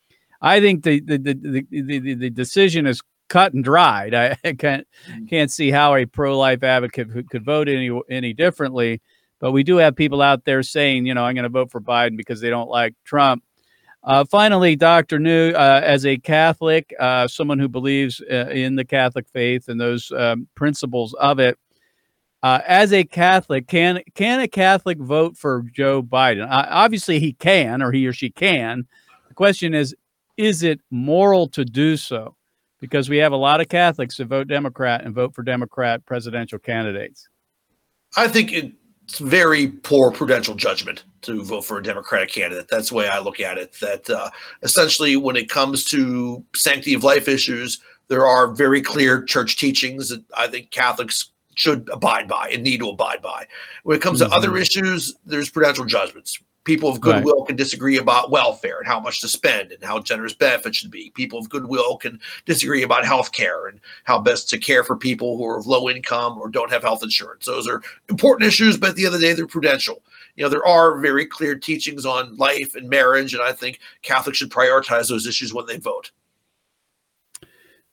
I 0.41 0.61
think 0.61 0.85
the 0.85 1.01
the 1.01 1.19
the 1.19 1.35
the, 1.35 1.99
the, 1.99 2.15
the 2.15 2.31
decision 2.31 2.87
is 2.87 3.03
cut 3.29 3.55
and 3.55 3.63
dried. 3.63 4.15
I, 4.15 4.35
can't 4.59 4.87
mm-hmm. 5.11 5.27
can't 5.27 5.51
see 5.51 5.71
how 5.71 5.95
a 5.95 6.07
pro 6.07 6.39
life 6.39 6.63
advocate 6.63 7.13
could, 7.13 7.31
could 7.31 7.45
vote 7.45 7.69
any 7.69 7.91
any 8.11 8.33
differently. 8.33 9.01
But 9.41 9.53
we 9.53 9.63
do 9.63 9.77
have 9.77 9.95
people 9.95 10.21
out 10.21 10.45
there 10.45 10.63
saying, 10.63 11.07
you 11.07 11.15
know, 11.15 11.25
I'm 11.25 11.35
going 11.35 11.45
to 11.45 11.49
vote 11.49 11.71
for 11.71 11.81
Biden 11.81 12.17
because 12.17 12.41
they 12.41 12.51
don't 12.51 12.69
like 12.69 12.95
Trump. 13.05 13.45
Uh, 14.03 14.25
finally, 14.25 14.75
Dr. 14.75 15.19
New, 15.19 15.51
uh, 15.51 15.81
as 15.85 16.07
a 16.07 16.17
Catholic, 16.19 16.93
uh, 16.99 17.29
someone 17.29 17.59
who 17.59 17.69
believes 17.69 18.21
uh, 18.31 18.49
in 18.49 18.75
the 18.75 18.85
Catholic 18.85 19.29
faith 19.29 19.69
and 19.69 19.81
those 19.81 20.11
um, 20.13 20.49
principles 20.55 21.15
of 21.15 21.39
it, 21.39 21.59
uh, 22.43 22.61
as 22.67 22.93
a 22.93 23.03
Catholic, 23.03 23.67
can 23.67 24.01
can 24.15 24.41
a 24.41 24.49
Catholic 24.49 24.99
vote 24.99 25.37
for 25.37 25.65
Joe 25.73 26.03
Biden? 26.03 26.49
Uh, 26.49 26.67
obviously, 26.71 27.19
he 27.19 27.33
can, 27.33 27.83
or 27.83 27.91
he 27.91 28.07
or 28.07 28.13
she 28.13 28.31
can. 28.31 28.87
The 29.29 29.35
question 29.35 29.75
is, 29.75 29.95
is 30.39 30.63
it 30.63 30.81
moral 30.91 31.49
to 31.49 31.65
do 31.65 31.99
so? 31.99 32.35
Because 32.81 33.11
we 33.11 33.19
have 33.19 33.33
a 33.33 33.37
lot 33.37 33.61
of 33.61 33.69
Catholics 33.69 34.17
that 34.17 34.27
vote 34.27 34.47
Democrat 34.47 35.05
and 35.05 35.15
vote 35.15 35.35
for 35.35 35.43
Democrat 35.43 36.07
presidential 36.07 36.61
candidates. 36.61 37.29
I 38.17 38.29
think 38.29 38.53
it's 38.53 39.19
very 39.19 39.69
poor 39.69 40.13
prudential 40.13 40.55
judgment 40.55 41.05
to 41.23 41.43
vote 41.43 41.63
for 41.63 41.79
a 41.79 41.83
Democratic 41.83 42.31
candidate. 42.31 42.69
That's 42.71 42.91
the 42.91 42.95
way 42.95 43.09
I 43.09 43.19
look 43.19 43.41
at 43.41 43.59
it. 43.59 43.75
That 43.81 44.09
uh, 44.09 44.31
essentially, 44.63 45.17
when 45.17 45.35
it 45.35 45.51
comes 45.51 45.85
to 45.87 46.45
sanctity 46.55 46.95
of 46.95 47.03
life 47.03 47.27
issues, 47.27 47.81
there 48.07 48.27
are 48.27 48.49
very 48.55 48.81
clear 48.81 49.23
church 49.25 49.57
teachings 49.57 50.09
that 50.11 50.23
I 50.37 50.47
think 50.47 50.71
Catholics 50.71 51.33
should 51.57 51.89
abide 51.93 52.29
by 52.29 52.49
and 52.53 52.63
need 52.63 52.79
to 52.79 52.89
abide 52.89 53.21
by. 53.21 53.47
When 53.83 53.97
it 53.97 54.03
comes 54.03 54.21
mm-hmm. 54.21 54.31
to 54.31 54.37
other 54.37 54.49
mm-hmm. 54.51 54.59
issues, 54.59 55.17
there's 55.27 55.51
prudential 55.51 55.85
judgments. 55.85 56.39
People 56.69 56.91
of 56.91 57.01
goodwill 57.01 57.39
right. 57.39 57.47
can 57.47 57.57
disagree 57.57 57.97
about 57.97 58.31
welfare 58.31 58.77
and 58.77 58.87
how 58.87 59.01
much 59.01 59.23
to 59.23 59.29
spend 59.29 59.73
and 59.73 59.83
how 59.83 60.01
generous 60.01 60.35
benefits 60.35 60.77
should 60.77 60.91
be. 60.91 61.11
People 61.15 61.39
of 61.39 61.49
goodwill 61.49 61.97
can 61.97 62.21
disagree 62.45 62.83
about 62.83 63.07
health 63.07 63.33
care 63.33 63.69
and 63.69 63.81
how 64.05 64.19
best 64.19 64.51
to 64.51 64.59
care 64.59 64.85
for 64.85 64.95
people 64.95 65.39
who 65.39 65.47
are 65.47 65.57
of 65.57 65.67
low 65.67 65.89
income 65.89 66.37
or 66.37 66.51
don't 66.51 66.71
have 66.71 66.83
health 66.83 67.03
insurance. 67.03 67.47
Those 67.47 67.67
are 67.67 67.81
important 68.11 68.47
issues, 68.47 68.77
but 68.77 68.91
at 68.91 68.97
the 68.97 69.07
end 69.07 69.15
of 69.15 69.21
the 69.23 69.27
day, 69.27 69.33
they're 69.33 69.47
prudential. 69.47 70.03
You 70.37 70.43
know, 70.43 70.51
there 70.51 70.67
are 70.67 70.99
very 70.99 71.25
clear 71.25 71.55
teachings 71.55 72.05
on 72.05 72.37
life 72.37 72.75
and 72.75 72.87
marriage, 72.87 73.33
and 73.33 73.43
I 73.43 73.53
think 73.53 73.81
Catholics 74.03 74.37
should 74.37 74.51
prioritize 74.51 75.09
those 75.09 75.27
issues 75.27 75.55
when 75.55 75.65
they 75.65 75.79
vote. 75.79 76.11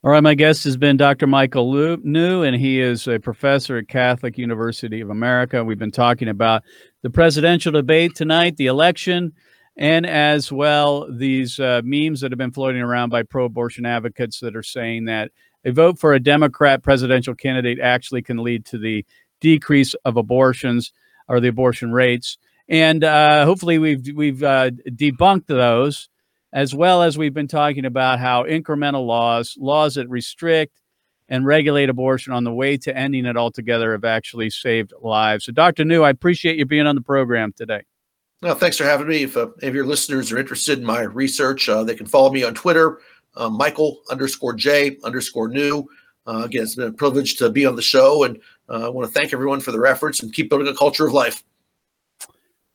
All 0.04 0.12
right, 0.12 0.22
my 0.22 0.34
guest 0.34 0.62
has 0.64 0.76
been 0.76 0.96
Dr. 0.96 1.26
Michael 1.26 1.98
New, 2.04 2.42
and 2.42 2.54
he 2.54 2.80
is 2.80 3.08
a 3.08 3.18
professor 3.18 3.78
at 3.78 3.88
Catholic 3.88 4.38
University 4.38 5.00
of 5.00 5.10
America. 5.10 5.64
We've 5.64 5.78
been 5.78 5.90
talking 5.90 6.28
about 6.28 6.62
the 7.02 7.10
presidential 7.10 7.72
debate 7.72 8.14
tonight, 8.14 8.56
the 8.56 8.66
election, 8.66 9.32
and 9.76 10.06
as 10.06 10.50
well 10.50 11.06
these 11.10 11.60
uh, 11.60 11.82
memes 11.84 12.20
that 12.20 12.32
have 12.32 12.38
been 12.38 12.52
floating 12.52 12.80
around 12.80 13.10
by 13.10 13.22
pro-abortion 13.22 13.84
advocates 13.84 14.40
that 14.40 14.56
are 14.56 14.62
saying 14.62 15.04
that 15.04 15.30
a 15.64 15.72
vote 15.72 15.98
for 15.98 16.14
a 16.14 16.20
Democrat 16.20 16.82
presidential 16.82 17.34
candidate 17.34 17.78
actually 17.80 18.22
can 18.22 18.38
lead 18.38 18.64
to 18.66 18.78
the 18.78 19.04
decrease 19.40 19.94
of 20.04 20.16
abortions 20.16 20.92
or 21.28 21.40
the 21.40 21.48
abortion 21.48 21.92
rates. 21.92 22.38
And 22.68 23.04
uh, 23.04 23.44
hopefully, 23.44 23.78
we've 23.78 24.04
we've 24.14 24.42
uh, 24.42 24.70
debunked 24.88 25.46
those, 25.46 26.08
as 26.52 26.74
well 26.74 27.02
as 27.02 27.18
we've 27.18 27.34
been 27.34 27.48
talking 27.48 27.84
about 27.84 28.18
how 28.18 28.44
incremental 28.44 29.06
laws, 29.06 29.56
laws 29.58 29.94
that 29.94 30.08
restrict 30.08 30.72
and 31.28 31.44
regulate 31.44 31.88
abortion 31.88 32.32
on 32.32 32.44
the 32.44 32.52
way 32.52 32.76
to 32.78 32.96
ending 32.96 33.26
it 33.26 33.36
altogether, 33.36 33.92
have 33.92 34.04
actually 34.04 34.50
saved 34.50 34.92
lives. 35.00 35.44
So, 35.44 35.52
Dr. 35.52 35.84
New, 35.84 36.02
I 36.02 36.10
appreciate 36.10 36.56
you 36.56 36.66
being 36.66 36.86
on 36.86 36.94
the 36.94 37.00
program 37.00 37.52
today. 37.52 37.82
Well, 38.42 38.54
thanks 38.54 38.76
for 38.76 38.84
having 38.84 39.08
me. 39.08 39.22
If 39.22 39.36
uh, 39.36 39.48
any 39.62 39.70
of 39.70 39.74
your 39.74 39.86
listeners 39.86 40.30
are 40.30 40.38
interested 40.38 40.78
in 40.78 40.84
my 40.84 41.00
research, 41.00 41.68
uh, 41.68 41.84
they 41.84 41.94
can 41.94 42.06
follow 42.06 42.30
me 42.30 42.44
on 42.44 42.54
Twitter, 42.54 43.00
uh, 43.34 43.48
Michael 43.48 44.02
underscore 44.10 44.52
J 44.52 44.98
underscore 45.04 45.48
New. 45.48 45.88
Uh, 46.26 46.42
again, 46.44 46.64
it's 46.64 46.74
been 46.74 46.88
a 46.88 46.92
privilege 46.92 47.36
to 47.36 47.50
be 47.50 47.64
on 47.64 47.76
the 47.76 47.82
show, 47.82 48.24
and 48.24 48.38
uh, 48.68 48.86
I 48.86 48.88
want 48.88 49.08
to 49.08 49.18
thank 49.18 49.32
everyone 49.32 49.60
for 49.60 49.72
their 49.72 49.86
efforts 49.86 50.22
and 50.22 50.32
keep 50.32 50.50
building 50.50 50.68
a 50.68 50.74
culture 50.74 51.06
of 51.06 51.12
life. 51.12 51.42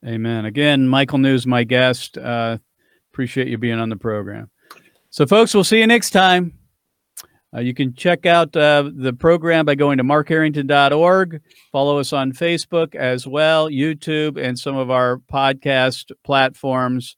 Amen. 0.06 0.46
Again, 0.46 0.88
Michael 0.88 1.20
New's, 1.20 1.46
my 1.46 1.64
guest. 1.64 2.18
Uh, 2.18 2.58
appreciate 3.14 3.48
you 3.48 3.58
being 3.58 3.80
on 3.80 3.90
the 3.90 3.98
program. 3.98 4.50
So, 5.10 5.28
folks, 5.28 5.54
we'll 5.54 5.64
see 5.64 5.80
you 5.80 5.88
next 5.88 6.12
time. 6.12 6.61
Uh, 7.54 7.60
you 7.60 7.74
can 7.74 7.94
check 7.94 8.26
out 8.26 8.56
uh, 8.56 8.90
the 8.94 9.14
program 9.14 9.66
by 9.66 9.76
going 9.76 9.98
to 9.98 10.04
markharrington.org. 10.04 11.42
Follow 11.72 12.00
us 12.00 12.14
on 12.14 12.32
Facebook 12.32 12.96
as 12.96 13.28
well, 13.28 13.70
YouTube, 13.70 14.42
and 14.42 14.58
some 14.58 14.78
of 14.78 14.90
our 14.90 15.18
podcast 15.18 16.12
platforms 16.24 17.18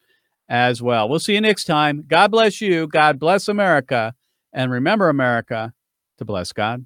as 0.50 0.82
well. 0.82 1.08
We'll 1.08 1.19
see 1.19 1.34
you 1.34 1.41
next 1.41 1.65
time. 1.65 2.04
God 2.08 2.32
bless 2.32 2.62
you. 2.62 2.88
God 2.88 3.19
bless 3.19 3.48
America. 3.48 4.15
And 4.52 4.72
remember, 4.72 5.10
America, 5.10 5.74
to 6.17 6.26
bless 6.26 6.52
God. 6.52 6.86